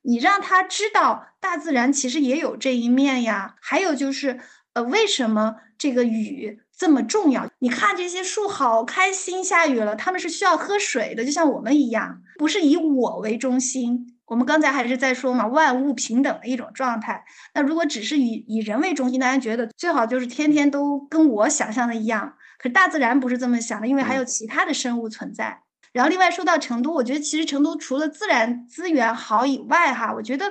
[0.02, 4.40] 你让他知道大自然其实也有这一面呀，还有就是，
[4.72, 7.50] 呃，为什么这个雨这么重要？
[7.58, 14.14] 你看这些树好开心，下雨了，他们是需要喝水的，就像我们一样，不是以我为中心。
[14.26, 17.24] 我们刚才还是在说嘛，万物平等的一种状态。
[17.54, 22.34] 那如果只是以以人为中心，大家觉得最好就是天天都跟我想象的一样。
[22.58, 25.62] 可大自然不是这么想的，因为还有其他的生物存在。
[25.92, 30.50] 然后另外说到成都，我觉得其实成都除了自然资源好以外，哈，我觉得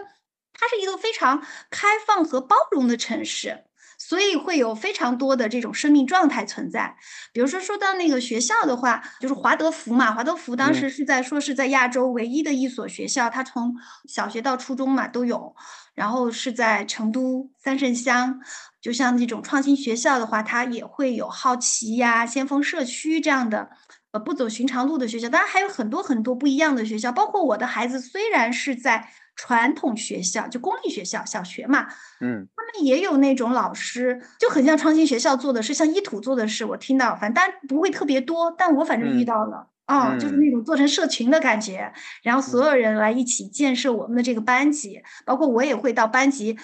[0.53, 3.65] 它是一个非常开放和包容的城市，
[3.97, 6.97] 所以会有非常多的这种生命状态存在。
[7.31, 13.75] 比如说说到那个学校的话，就是华德福嘛，华德福当时是在说是在亚洲唯一的一所学校，它从
[14.07, 15.55] 小学到初中嘛都有，
[15.93, 18.41] 然后是在成都三圣乡。
[18.79, 23.69] 就像这种创新学校的话，它也会有好奇呀、先锋社区这样的。
[24.11, 31.87] 呃，不走寻常路的学校，当然还有很多很多不一样的学校，包括我的孩子虽然是在传统学校，就公立学校小学嘛，
[32.21, 39.67] 嗯，他们也有那种老师，就很像创新学校做的事，像一土做的事，我听到，反正当然不会特别多，但我反正遇到了。
[39.87, 46.57] 啊，就是那种做成社群的感觉，然后所有人来一起建设我们的这个班级，包括我也会到班级，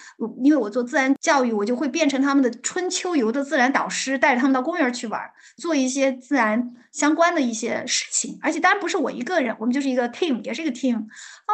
[0.43, 5.21] 因为我做自然教育，我就会变成他们的春秋游的自然导师，带着他们到公园去玩，
[5.55, 8.37] 做一些自然相关的一些事情。
[8.41, 11.05] 而且当然不是我一个人，我们就是一个 team，也是一个 team，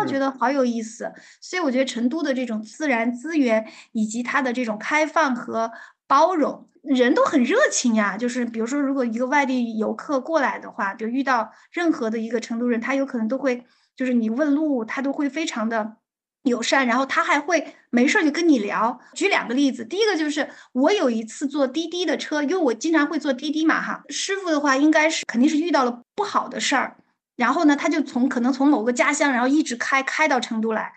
[0.02, 1.14] 我觉得好有意思。
[1.40, 5.72] 所以我觉得成都的这种自然资源以及它的这种开放和
[6.10, 6.66] 包容。
[6.82, 13.66] 人都很热情呀，就是比如说，如果一个外地游客过来的话，就遇到任何的一个成都人，他有可能都会，
[13.98, 15.98] 就是你问路，他都会非常的
[16.44, 18.98] 友善，然后他还会没事就跟你聊。
[19.14, 26.96] 举两个例子，第一个就是我有一次坐滴滴的车，因为我经常会坐滴滴嘛，哈，师傅的话应该是肯定是遇到了不好的事儿，
[27.36, 30.94] 然后呢，他就从可能从某个家乡，然后一直开开到成都来，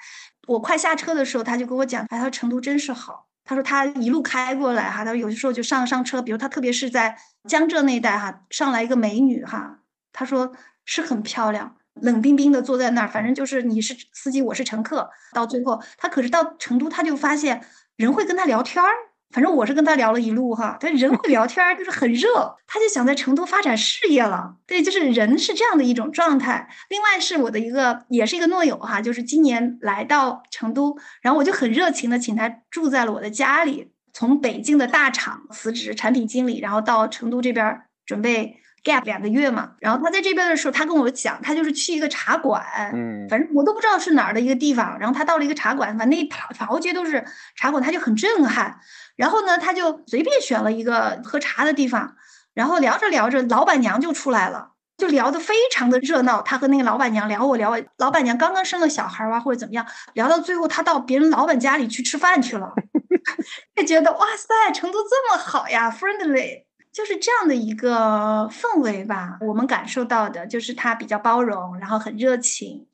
[0.46, 3.26] 我快下车的时候，他就跟我讲，他说成都真是好。
[3.52, 7.16] 他说他一路开过来哈，他说有些时候就上上车，比如他特别是在
[7.48, 9.80] 江浙那一带哈，上来一个美女哈，
[10.12, 10.52] 他说
[10.84, 15.10] 是很漂亮，冷冰冰的坐在那儿，反正就是你是司机，我是乘客。
[15.34, 17.62] 到最后他可是到成都，他就发现
[17.96, 18.90] 人会跟他聊天儿。
[19.32, 24.56] 反正我是跟他聊了一路哈，他人会聊天，就是很热，他就想在成都发展事业了。
[24.66, 26.68] 对，就是人是这样的一种状态。
[26.88, 33.90] 另外是我的一个，也是一个诺友哈，就是今年来到成都，然后我就很热情的请他住在了我的家里。
[34.14, 39.72] 从北京的大厂辞职，产品经理，然后到成都这边准备 gap 两个月嘛。
[39.80, 42.62] 然后他在这边的时候，他跟我讲，他就是去一个茶馆，
[42.92, 44.98] 嗯，反正我都不知道是哪儿的一个地方。
[44.98, 47.24] 然后他到了一个茶馆，反正那一条条街都是
[47.56, 48.78] 茶馆，他就很震撼。
[49.16, 52.16] 然后呢，他就随便选了一个喝茶的地方，
[52.54, 54.70] 然后聊着聊着，老板娘就出来了。
[54.98, 56.42] 就聊得非常的热闹。
[56.42, 62.72] 他和那个老板娘聊，我聊，老板娘刚刚生了小孩啊，或者怎么样，聊到最后，他到别人老板家里去吃饭去了，
[63.74, 69.38] 就觉得哇塞，成都这么好呀，friendly，就是这样的一个氛围吧。
[69.40, 72.86] 我们感受到的就是他比较包容，然后很热情。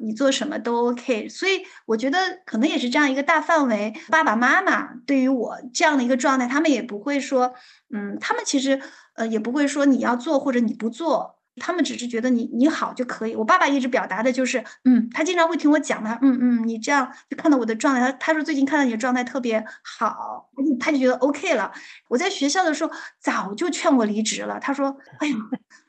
[0.00, 3.94] 你做什么都 OK，所以我觉得可能也是这样一个大范围。
[4.08, 7.54] 爸爸妈妈对于我这样的一个状态，他们也不会说，
[7.94, 8.80] 嗯，他们其实
[9.14, 11.36] 呃也不会说你要做或者你不做。
[11.56, 13.34] 他们只是觉得你你好就可以。
[13.34, 20.48] 我爸爸一直表达的就是，嗯，他经常会听我讲他，嗯嗯，你这样就看到我的状态，他他说最近看到你的状态特别好，
[20.78, 21.70] 他就觉得 OK 了。
[22.08, 25.34] 我在学校的时候早就劝我离职了，他说，哎呀。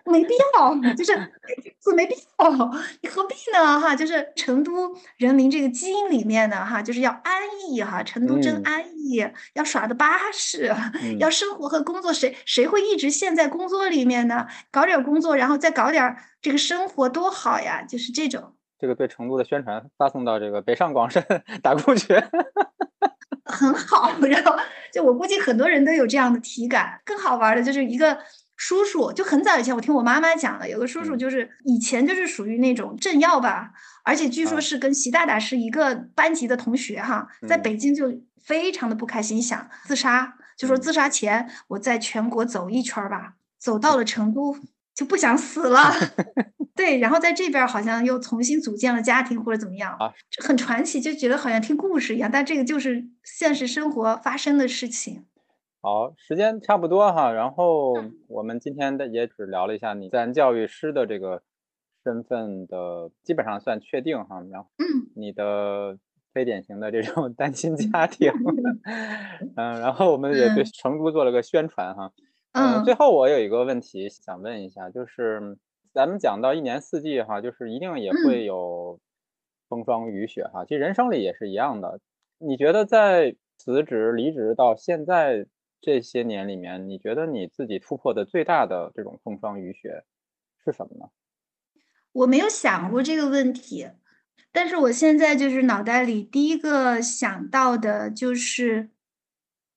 [0.06, 2.50] 没必要，就是是没必要，
[3.02, 3.80] 你何必呢？
[3.80, 10.74] 哈，就是成都人民这个基因里面的哈，就是要安逸哈，成都真安逸，要耍的巴适，
[11.20, 14.48] 要生活和工作，谁谁会一直陷在工作里面呢？
[14.72, 17.84] 搞点工作，然后再搞点这个生活，多好呀！
[17.84, 18.56] 就是这种。
[18.80, 21.24] 这个对成都的宣传发送到这个北上广深
[21.62, 22.16] 打工去，
[23.46, 24.12] 很好。
[24.22, 24.56] 然后
[24.92, 27.00] 就我估计很多人都有这样的体感。
[27.06, 28.18] 更好玩的就是一个。
[28.64, 33.72] 叔叔就很早以前，我听我妈妈讲了，有个叔叔就是以前就是属于那种政要吧，
[34.04, 44.56] 而且据说是跟习大大是一个班级的同学哈，在北京就非常的不开心，想自杀，就说自杀前我在全国走一圈吧，走到了 成都
[44.94, 45.92] 就不想死了，
[46.78, 49.98] 对，然后在这边好像又重新组建了家庭或者怎么样，
[50.44, 55.26] 很传奇，就觉得好像听故事一样，但这个就是现实生活发生的事情。
[55.84, 57.96] 好，时间差不多哈，然后
[58.28, 61.42] 我们今天的也只聊了一下你自然教育师的这个
[62.04, 64.44] 身份的，基本上算确定哈。
[64.52, 64.70] 然后，
[65.16, 65.98] 你的
[66.34, 68.32] 非典型的这种 单亲家庭，
[69.58, 72.14] 嗯，然后我们也对成都做了个宣传哈。
[72.52, 75.58] 嗯，最后我有一个问题想问一下，就是
[75.96, 79.00] 咱们讲到一年四季哈，就是一定也会有
[79.68, 82.00] 风霜雨雪哈，其实人生里也是一样的。
[82.38, 85.48] 你觉得在辞职离职到现在？
[85.82, 90.06] 这些年里面，你觉得你自己突破的最大的这种风霜雨雪
[90.64, 91.10] 是什么呢？
[92.12, 93.90] 我没有想过这个问题，
[94.52, 98.92] 但是我现在就是脑袋里第一个想到的就是，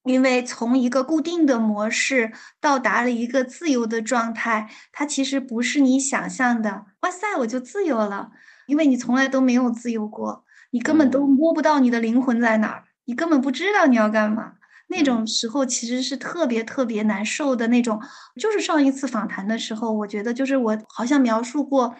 [0.03, 6.87] 因为从一个固定的模式到达了一个自由的状态，它其实不是你想象的。
[7.01, 8.33] 哇塞，我就自由了，
[8.67, 14.57] 因为你从来都没有自由过，你根本都摸不到你的灵魂在哪儿，你根本不知道你要干嘛。
[14.89, 18.01] 那种时候其实是特别特别难受的那种，
[18.41, 21.95] 就是上一次访谈的时候，我觉得就是我好像描述过，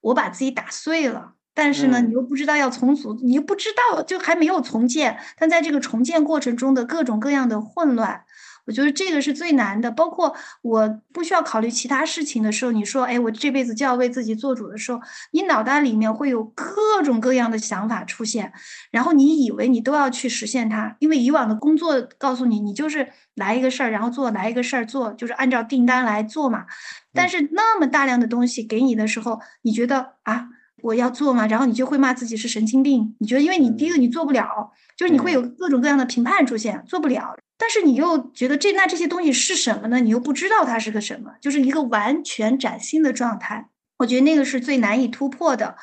[0.00, 8.23] 我把自己打碎了，但是呢，你又不知道要重组，你又不知道就还没有重建，但在这个重建过程中的各种各样的混乱。
[8.66, 15.00] 我觉得这个是最难的，包括我不需要考虑其他事情的时候，你说，哎，我这辈子就要为自己做主的时候，
[15.32, 18.52] 你脑袋里面会有各种各样的想法出现，
[18.90, 26.64] 然后你以为你都要去实现它，因为以往的工作告诉你，你就是来一个事儿，然后做，来一个事儿做，就是按照订单来做嘛。
[27.12, 30.48] 但是那么大量的东西给你的时候，你觉得啊，
[30.84, 33.16] 我要做嘛，然后你就会骂自己是神经病。
[33.18, 37.34] 你觉得，因为你第一个你做不了，就是你会有各种各样的评判出现，做不了。
[37.56, 40.00] 但是你又觉得这那这些东西是什么呢？
[40.00, 43.70] 你又不知道它是个什么，就是一个完全崭新的状态。
[43.98, 45.76] 我觉得那个是最难以突破的。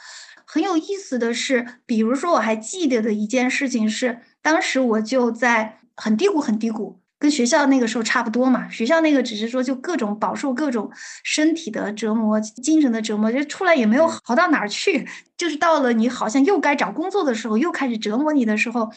[0.45, 8.68] 很有意思的是，比如说我还记得的一件事情是，当时我就在很低谷，很低谷，跟学校那个时候差不多嘛。
[8.68, 10.90] 学校那个只是说就各种饱受各种
[11.24, 15.08] 身体的折磨、精神的折磨，就出来也没有好到哪儿去。
[15.38, 18.92] 就是到了你好像又该找工作的时候，又开始折磨你的时候。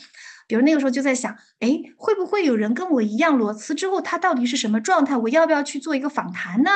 [0.47, 5.17] 比如那个时候就在想，哎，会不会有人跟我一样裸辞之后他到底是什么状态？
[5.19, 6.71] 我要不要去做一个访谈呢？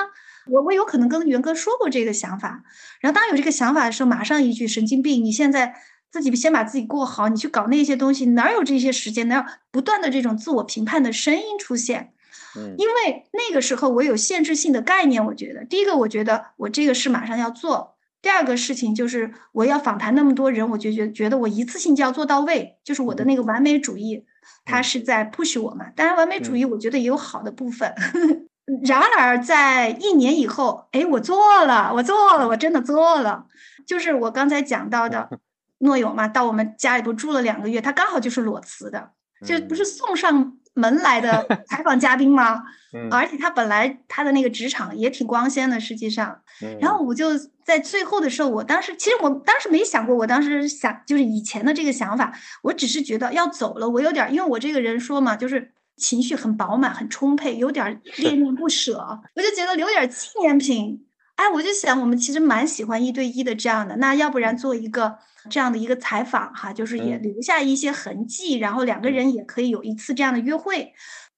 [0.47, 2.63] 我我有可能跟元哥说过这个想法。
[3.01, 5.25] 然后当有这个想法的时候，马上一句神经病！
[5.25, 5.75] 你现在
[6.11, 9.29] 自己先把自己过好，你去搞那些东西，哪有这些时间？
[9.29, 12.13] 哪有不断的这种自我评判的声音出现？
[12.57, 17.97] 嗯，因为那个时候我有限制性的概念，我觉得第一个，我觉得我这个事马上要做。
[18.21, 24.25] 第二个事情就是我要访谈那么多人，我就觉觉得我一次性就要做到位，就是我的那个完美主义，
[24.65, 25.87] 它是在 push 我嘛。
[25.95, 27.95] 当然，完美主义我觉得也有好的部分。
[28.85, 33.47] 然而，在一年以后，哎，我做了，我做了，我真的做了。
[33.87, 35.31] 就是我刚才讲到的
[35.79, 39.11] 诺友嘛，到我们家里不住了两个月，他刚好就是裸辞的，
[39.45, 40.55] 就不是送上。
[40.75, 42.63] 门来的 采访嘉宾吗？
[43.11, 46.41] 而且他本来他的那个职场也挺光鲜的，实际上。
[46.81, 47.31] 然后我就
[47.65, 61.05] 在最后的时候，我当时其实我当时没想过，我当时想就是以前的这个想法，我只是觉得要走了，我有点因为我这个人说嘛，就是情绪很饱满、很充沛，有点恋恋不舍，我就觉得留点纪念品。
[61.35, 65.19] 哎，我就想我们其实蛮喜欢一对一的这样的，那要不然做一个
[65.49, 70.93] 这样的一个采访哈，就是也留下一些痕迹，然后两个人也可以有一次这样的约会。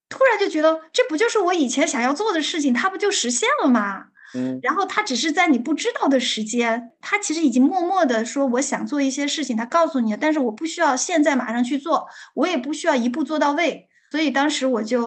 [0.09, 4.07] 突然就觉得这不就是我以前想要做的事情，它不就实现了吗？
[4.35, 15.01] 嗯，然后他只是在你不知道的时间，他其实已经默默的说我想做一些事情，他告诉你了，但是我不需要现在马上去做，我也不需要一步做到位，所以当时我就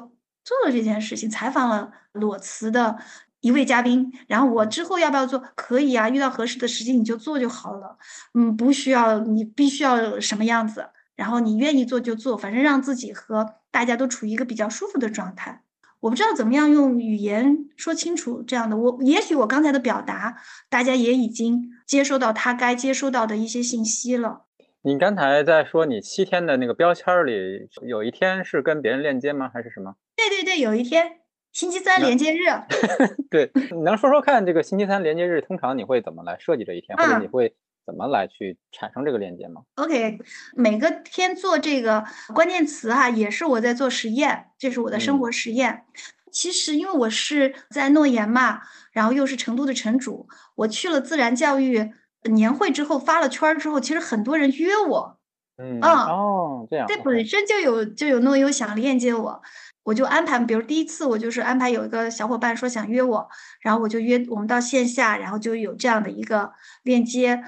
[0.44, 2.98] 做了这件事情，采访了裸辞的。
[3.44, 5.44] 一位嘉宾，然后我之后要不要做？
[5.54, 7.98] 可以啊，遇到合适的时机你就做就好了。
[8.34, 10.88] 嗯，不需要你必须要什么样子，
[11.18, 15.62] 然后你愿意做就做，反正让自己和大家都处于一个比较舒服的状态。
[16.00, 18.78] 我不知道怎么样用语言说清楚这样的。
[18.78, 20.38] 我也许我刚才的表达，
[20.70, 24.46] 大家也已经接收到他该接收到的一些信息了。
[24.84, 29.52] 你刚才在说你七天的那个标签里，有一天是跟别人链接吗？
[29.54, 29.96] 还是什么？
[30.16, 31.23] 对对对，有一天。
[31.54, 32.40] 星期三连接日，
[33.30, 40.18] 对，你能说说看，这个星期三连接日通常你会怎么来设计这一天，或者你会怎么来去产生这个链接吗？OK，
[40.56, 45.86] 每个天做这个关键词哈，也是我在做实验，这是我的生活实验。
[46.32, 51.92] 其实因为我是在诺言嘛，然后又是成都的城主，我去了自然教育
[52.24, 55.20] 年会之后发了圈之后，其实很多人约我，
[55.58, 59.44] 嗯，哦，这样，这本身就有就有诺优想链接我。
[59.84, 63.30] 我就安排，比如第一次我就是安排有一个小伙伴说想约我，
[63.62, 66.52] 然后我就约我们到线下，然后就有这样的一个
[66.84, 67.44] 链接。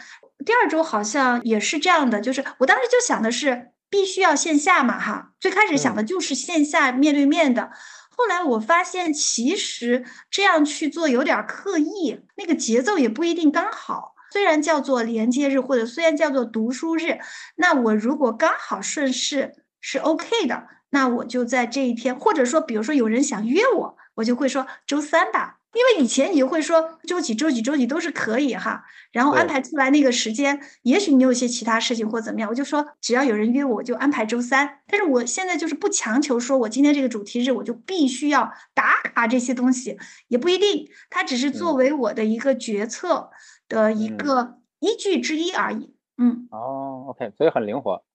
[0.46, 7.72] 第二周好像也是这样的，就是我当时就想的是必须要线下嘛，哈，最开始想的就是线下面对面的。
[8.10, 14.14] 后来我发现其实这样去做有点刻意，那个节奏也不一定刚好。
[14.32, 17.20] 虽然叫做连接日或者虽然叫做读书日，
[17.56, 20.68] 那我如果刚好顺势是 OK 的。
[20.96, 34.80] 那我就在这一天，或者说，比如说有人想约我，我就会说周三吧，因为以前你会说周几、周几、周几都是可以哈，然后安排出来那个时间，也许你有些其他事情或怎么样，我就说只要有人约我，我就安排周三。
[34.88, 39.98] 但是我现在就是不强求，说我今天这个主题日我就必须要打卡这些东西，
[40.30, 43.32] 也不一定，它只是作为我的一个决策
[43.68, 45.94] 的一个依据之一而已。
[46.18, 48.06] 嗯，哦，OK，所以很灵活，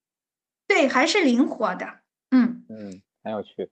[0.66, 1.99] 对，还是灵活的。
[2.30, 3.70] 嗯嗯，很有趣。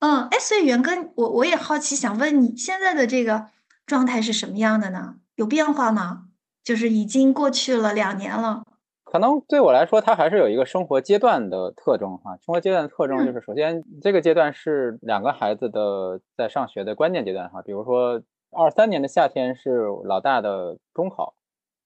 [0.00, 3.46] 嗯，哎，所以袁哥，我我也好奇，想问你现在的这个
[3.86, 5.16] 状态是什么样的呢？
[5.34, 6.28] 有变化吗？
[6.64, 8.62] 就是已经过去了两年了。
[9.04, 12.36] 可能对我来说，它还是有一个生活阶段的特征哈。
[12.44, 17.62] 生活阶段的特征就是，首先这个阶段是两个孩子的在上学的关键阶段哈。
[17.62, 21.34] 比如说，二三年的夏天是老大的中考。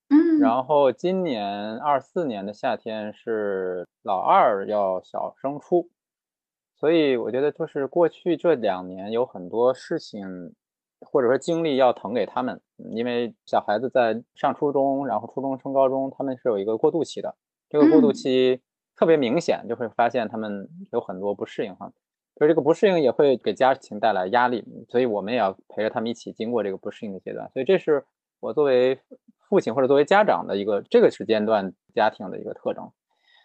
[0.08, 5.88] 嗯，然后今年二四年的夏天是老二要小升初，
[6.82, 10.52] 所以我觉得就是过去这两年有很多事情
[10.98, 12.60] 或者说精力要腾给他们，
[12.90, 17.36] 因为小孩子在上初中，然后初中升高中，他们是有一个过渡期的，
[17.70, 18.60] 这个过渡期
[18.96, 21.92] 特别明显，就会发现他们有很多不适应哈，
[22.36, 28.04] 所以这个不适应也会给家庭带来压力，所以我们也要陪着他们一起经过这个不适应的阶段，所以这是
[28.40, 28.98] 我作为。
[29.48, 32.90] 父亲或者作为家长的一个这个时间段家庭的一个特征，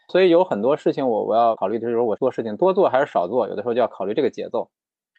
[0.07, 4.69] 所以有很多事情我我要考虑的就是我做事情多做还是少做，有的时候就要考虑这个节奏。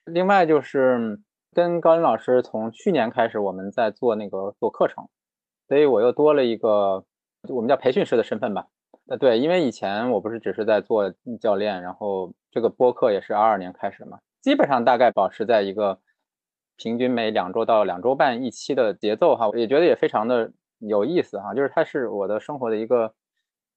[0.05, 1.21] 另外就是
[1.55, 5.09] 跟高林老师从去年开始我们在做那个做课程，
[5.69, 7.05] 所以我又多了一个
[7.49, 8.67] 我们叫培训师的身份吧。
[9.09, 15.99] 呃，对，因为以前我不是只是在做教练，然后这个播客也是二二年开始嘛，基本上大概保持在一个
[16.77, 20.53] 平均每两周到两周半一期的节奏哈，也觉得也非常的。
[20.81, 23.13] 有意思哈，就是它是我的生活的一个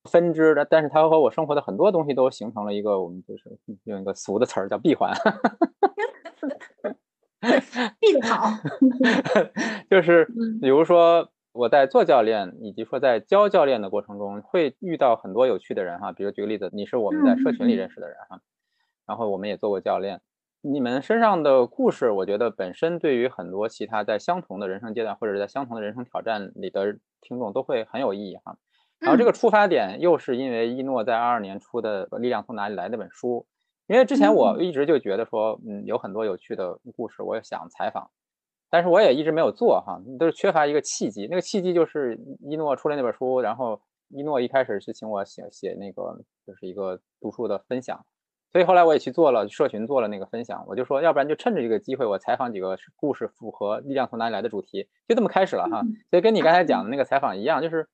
[0.10, 5.14] 分支的，但是它和我生活的很多东西都形成了一个，我们就是用一个俗的词儿叫闭环，
[8.00, 8.50] 闭的好，
[9.90, 10.26] 就是
[10.62, 18.42] 比如说我在做教练，以及说在教教练的过程中，会遇到很多有趣的人哈，比如举个例子，你是我们在社群里认识的人哈，
[19.06, 20.22] 然后我们也做过教练。
[20.64, 28.58] 你们身上的故事，我觉得本身对于很多其他在相同的人生阶段或者在相同的人生挑战里的听众都会很有意义哈。
[29.02, 33.48] 然后这个出发点又是因为一诺在二二年出的《力量从哪里来》那本书，
[33.88, 38.12] 因为之前我一直就觉得说，嗯，有很多有趣的故事，我也想采访，
[38.70, 41.28] 但是我也一直没有做哈，都是缺乏一个契机。
[41.28, 48.06] 那个契机就是一诺出了那本书，然后一诺一开始是请我写写那个就是一个读书的分享。
[48.52, 50.66] 所以后来我也去做了社群，做了那个分享。
[50.68, 55.82] 我就说，要不然就趁着这个机会，我采访几个故事符合力量从哪里来的主题，就这么开始了哈。
[56.10, 57.88] 所以跟你刚才讲的那个采访一样，就是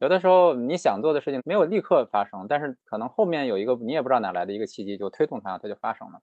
[0.00, 6.20] 有的时候你想做的事情没有立刻发生，但是可能后面有一个你也不知道哪来的一个契机，就推动它，它就发生了。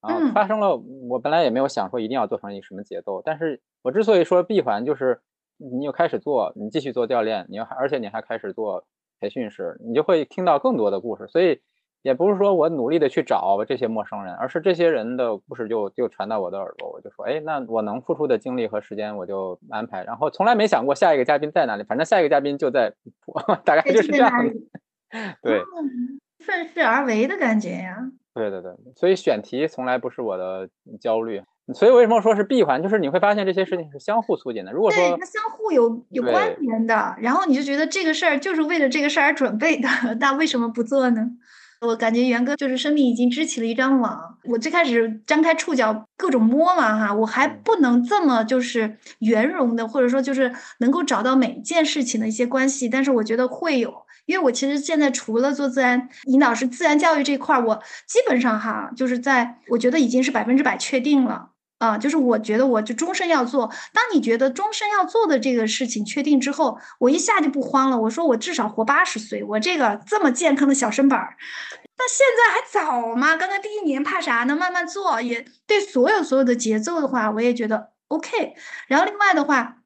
[0.00, 0.76] 啊，发生了。
[1.08, 5.20] 我本来也没有想说一定要做成一个什么节奏，但是我之所以说闭环，就是
[5.58, 8.84] 你又开始做，你继续做教练，你又而且你还开始做
[9.20, 11.28] 培训师，你就会听到更多的故事。
[11.28, 11.60] 所以
[12.02, 20.02] 也不是说我努力的去找这些陌生人，而是这些人的故事就就传到我的耳朵，我就说，哎，那我能付出的精力和时间我就安排。
[20.04, 22.92] 然后从来没想过下一个嘉宾在哪里，反正下一个嘉宾就在，
[23.64, 24.30] 大概就是这样。
[25.42, 25.62] 对，
[26.40, 27.96] 顺势而为的感觉呀。
[28.34, 30.68] 对对对，所以选题从来不是我的
[31.00, 31.42] 焦虑。
[31.74, 32.82] 所以为什么说是闭环？
[32.82, 34.72] 就是你会发现这些事情是相互促进的。
[34.72, 39.88] 如果说它相互有有关联的，然后你就觉得这个事儿就是为了这个事儿而准备的，
[40.18, 41.30] 那为什么不做呢？
[41.82, 44.38] 我感觉元哥就是生命已经织起了一张网。
[44.44, 52.88] 我最开始张开触角各种摸嘛哈，我还不能这么就是圆融的，或者说就是能够找到每件事情的一些关系。
[52.88, 53.92] 但是我觉得会有，
[54.26, 61.50] 因为我其实现在除了做自然引导师、自然教育这块儿，我基本上哈就是在我觉得已经是百分之百确定了。
[61.82, 63.68] 啊，就是我觉得我就终身要做。
[63.92, 67.98] 当你觉得终身要做的这个事情确定之后，我一下就不慌了。
[67.98, 71.36] 我说我至少活八十岁，我这个这么健康的小身板儿，
[71.98, 73.36] 那现在还早吗？
[73.36, 74.54] 刚刚第一年怕啥呢？
[74.54, 78.54] 慢慢做，也对所有所有的节奏的话，我也觉得 OK。
[78.86, 79.78] 然后另外的话，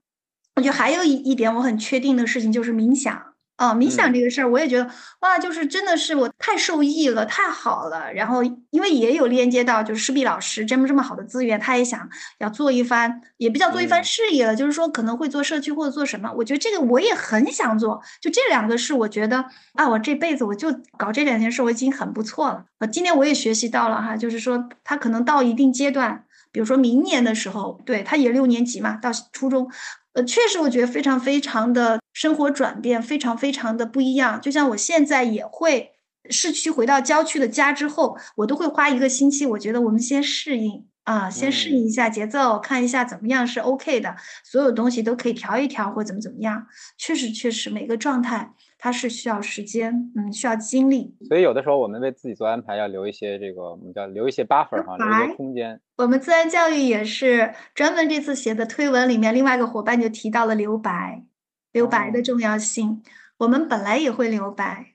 [0.57, 3.36] 我觉得还有一一点我很确定的事情就是冥想。
[3.59, 4.87] 哦，冥想这个事儿，我也觉得
[5.21, 8.13] 哇，就是真的是我太受益了，太好了。
[8.13, 12.07] 然后因为也有链接到，就是施碧老师这么这么好的资源，他也想
[12.39, 14.55] 要做一番，也比较做一番事业了。
[14.55, 18.03] 就是说可能会做社区或者做什么，我觉得这个我也很想做。
[18.21, 22.67] 就这两个是我觉得啊，我这辈子我就搞这两件事，我已经很不错了。
[22.81, 29.71] 呃，今天我也学习到了哈，就是说他可能到一定阶段，比如说明年的时候，对他也六年级嘛，到初中。
[30.17, 34.41] 呃，确实，我觉得非常非常的生活转变，非常非常的不一样。
[34.41, 35.91] 就像我现在也会
[36.31, 39.45] 市区回到郊区的家之后，我都会花一个星期。
[39.45, 46.67] 我觉得我们先适应啊，先适应一下节奏，看一下怎么样是 OK 的，所有东西都可以调一调或怎么怎么样。
[46.97, 48.55] 确实，确实每个状态。
[48.87, 55.81] 它是需要时间，嗯，需要精力，所以有的时候我们为自己做安排，要留一些这个我们叫留一些 buffer 哈，留一些空间。
[55.97, 61.25] 我们自然教育也是专门这次写的推文里面，另外一个伙伴就提到了留白，
[61.73, 63.03] 留白的重要性。
[63.39, 64.93] 我们本来也会留白，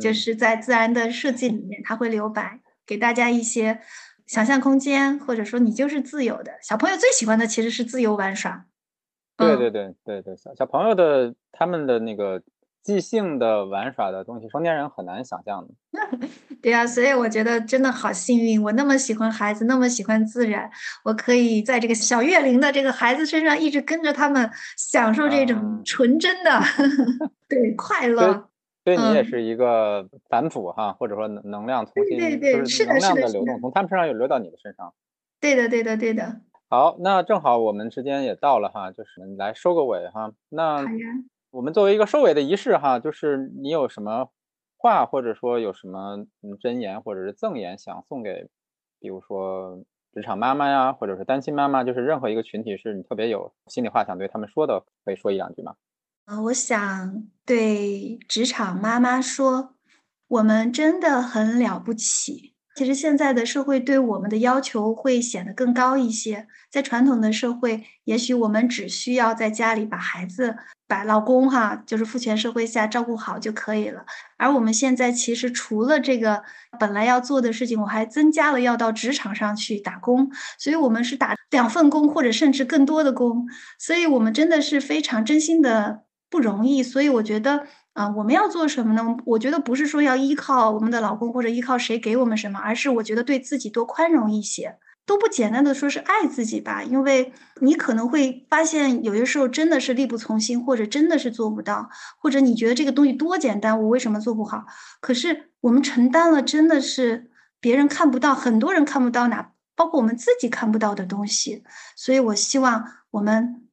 [0.00, 3.80] 就是在自然的设计里面，它会留白，给大家一些
[4.24, 6.52] 想象空间，或者说你就是自由的。
[6.62, 8.64] 小朋友最喜欢的其实是自由玩耍。
[9.36, 12.42] 对对对对对，小小朋友的他们的那个。
[12.86, 15.74] 即兴的玩耍的东西，成年人很难想象的。
[16.62, 20.70] 对呀，所以我觉得真的好幸运，我那么喜欢孩子，那么喜欢自然，
[21.04, 26.60] 我可以在这个小月龄的这个孩子身上一直跟着他们，享受这种纯真的
[27.48, 28.48] 对快乐。
[28.84, 34.94] 对你也是一个反哺哈，或者说能能量重新对对是能量的流动，从他们身上又流到你的身上。
[35.40, 36.40] 对的，对的，对的。
[36.68, 40.30] 好，那正好我们时间也到了哈，就是来收个尾哈。
[40.50, 40.84] 那。
[41.56, 44.28] 我们作为一个收尾的仪式哈，就是你有什么
[44.76, 46.26] 话，或者说有什么
[46.60, 48.50] 真言或者是赠言想送给，
[49.00, 49.82] 比如说
[50.12, 55.76] 职场妈妈呀，或者是单亲妈妈，就是任何一个群体，是你特别有心里话想对他们说的，可以说一两句吗？
[56.26, 59.76] 啊，我想对职场妈妈说，
[60.28, 62.55] 我们真的很了不起。
[62.76, 66.46] 其实现在的社会对我们的要求会显得更高一些。
[66.70, 70.54] 在传统的社会，也许我们只需要在家里把孩子、
[70.86, 74.04] 把老公哈，就是父权社会下照顾好就可以了。
[74.36, 76.42] 而我们现在其实除了这个
[76.78, 83.46] 本来要做的事情，我还增加了要到职场上去打工，所以我们是打两份工或者甚至更多的工。
[83.78, 86.82] 所以我们真的是非常真心的不容易。
[86.82, 87.66] 所以我觉得。
[87.96, 89.16] 啊，我们要做什么呢？
[89.24, 94.76] 我觉得不是说要依靠我们的老公或者依靠谁给我们什么，而是我觉得对自己多宽容一些，
[95.06, 96.82] 都不简单的说是爱自己吧。
[96.82, 97.32] 因为
[97.62, 101.88] 你可能会发现，有些时候真的是力不从心，或者真的是做不到，
[102.18, 104.66] 或者你觉得这个东西多简单，我为什么做不好？
[105.00, 107.30] 可是我们承担了，真的是
[107.60, 111.64] 别人看不到，很多人看不到，哪包括我们自己看不到的东西。
[111.96, 113.66] 所以我希望我们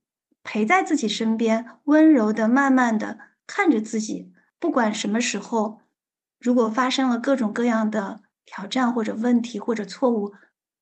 [0.46, 3.18] 陪在自己身边，温柔的、慢慢的。
[3.56, 5.80] 看着自己，不管什么时候，
[6.40, 10.34] 如果发生了各种各样的挑战或者问题或者错误，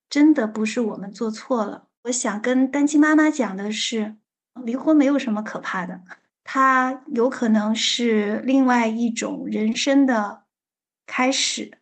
[0.09, 1.89] 真的不是我们做错了。
[2.03, 4.15] 我想跟单亲妈妈讲的是，
[4.63, 6.03] 离婚没有什么可怕的，
[6.45, 10.43] 它有可能是另外一种人生的
[11.05, 11.79] 开始。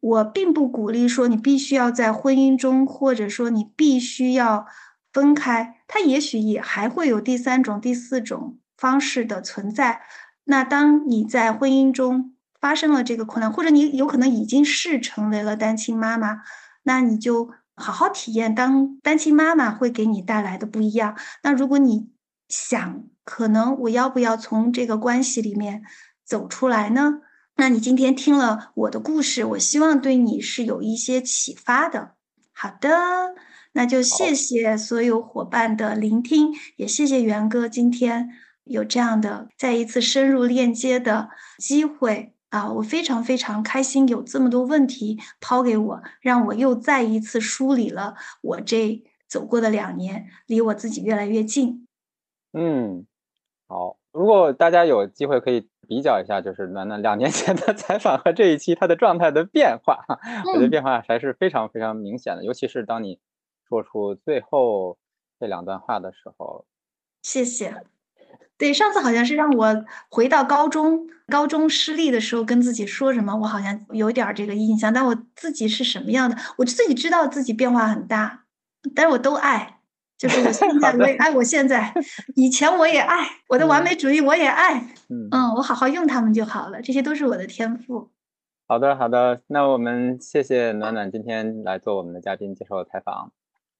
[0.00, 4.66] 我并不鼓励说你必须要在婚姻中，或者说你必须要
[5.12, 8.58] 分开，它也许也还会有第三种、第四种。
[8.76, 10.02] 方式的存在，
[10.44, 16.42] 那当你在婚姻中发生了这个困难，或者你有可能已经是成为了单亲妈妈，
[16.82, 21.16] 那你就好好体验当单亲妈妈会给你带来的不一样。
[21.42, 22.10] 那如果你
[22.48, 25.82] 想可能我要不要从这个关系里面
[26.24, 27.20] 走出来呢？
[27.56, 32.14] 那你今天听了我的故事，我希望对你是有一些启发的。
[32.52, 32.90] 好的，
[33.72, 38.30] 那就谢谢所有伙伴的聆听，也谢谢元哥今天
[38.64, 42.72] 有这样的再一次深入链接的机会啊！
[42.72, 51.86] 我非常非常开心，有这么多问题抛给我，让我又再一次梳理了我这走过的两年，离我自己越来越近。
[52.52, 53.06] 嗯，
[53.68, 55.68] 好，如果大家有机会可以。
[55.86, 60.02] 比较一下，就是暖暖两年前的 采访和这一期他的状态的变化，
[60.46, 62.42] 我觉得变化还是非常非常明显的。
[62.42, 63.18] 尤其是当你
[63.68, 64.96] 说出最后
[65.38, 66.64] 这两段话的时候，
[67.20, 67.84] 谢谢。
[68.56, 74.92] 对，上次好像是让我回到高中，高中失利的时候跟自己说什么，我好像有点这个印象。
[74.92, 78.44] 但我自己是什么样的，我自己知道自己变化很大，
[78.94, 79.70] 但是我都爱。
[80.16, 81.92] 就是我现 在我也爱，我现在
[82.36, 84.78] 以前我也爱，我的完美主义我也爱，
[85.08, 88.10] 嗯嗯，我好好用他们就好了，这些都是我的天赋。
[88.68, 93.32] 好的好的，那我们谢谢暖暖今天来做我们的嘉宾接受采访，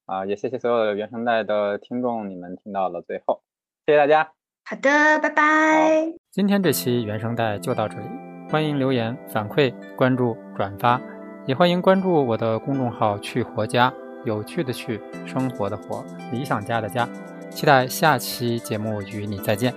[0.07, 3.43] 啊，也谢谢所有的原声带的听众，你们听到了最后，
[3.87, 4.33] 谢谢大家。
[4.67, 6.11] 好的，拜拜。
[6.31, 8.07] 今天这期原声带就到这里，
[8.51, 10.99] 欢迎留言反馈、关注、转发，
[11.45, 13.93] 也欢迎关注我的公众号“去活家”。
[14.25, 17.07] 有趣的去，生活的活，理想家的家，
[17.51, 19.75] 期待下期节目与你再见。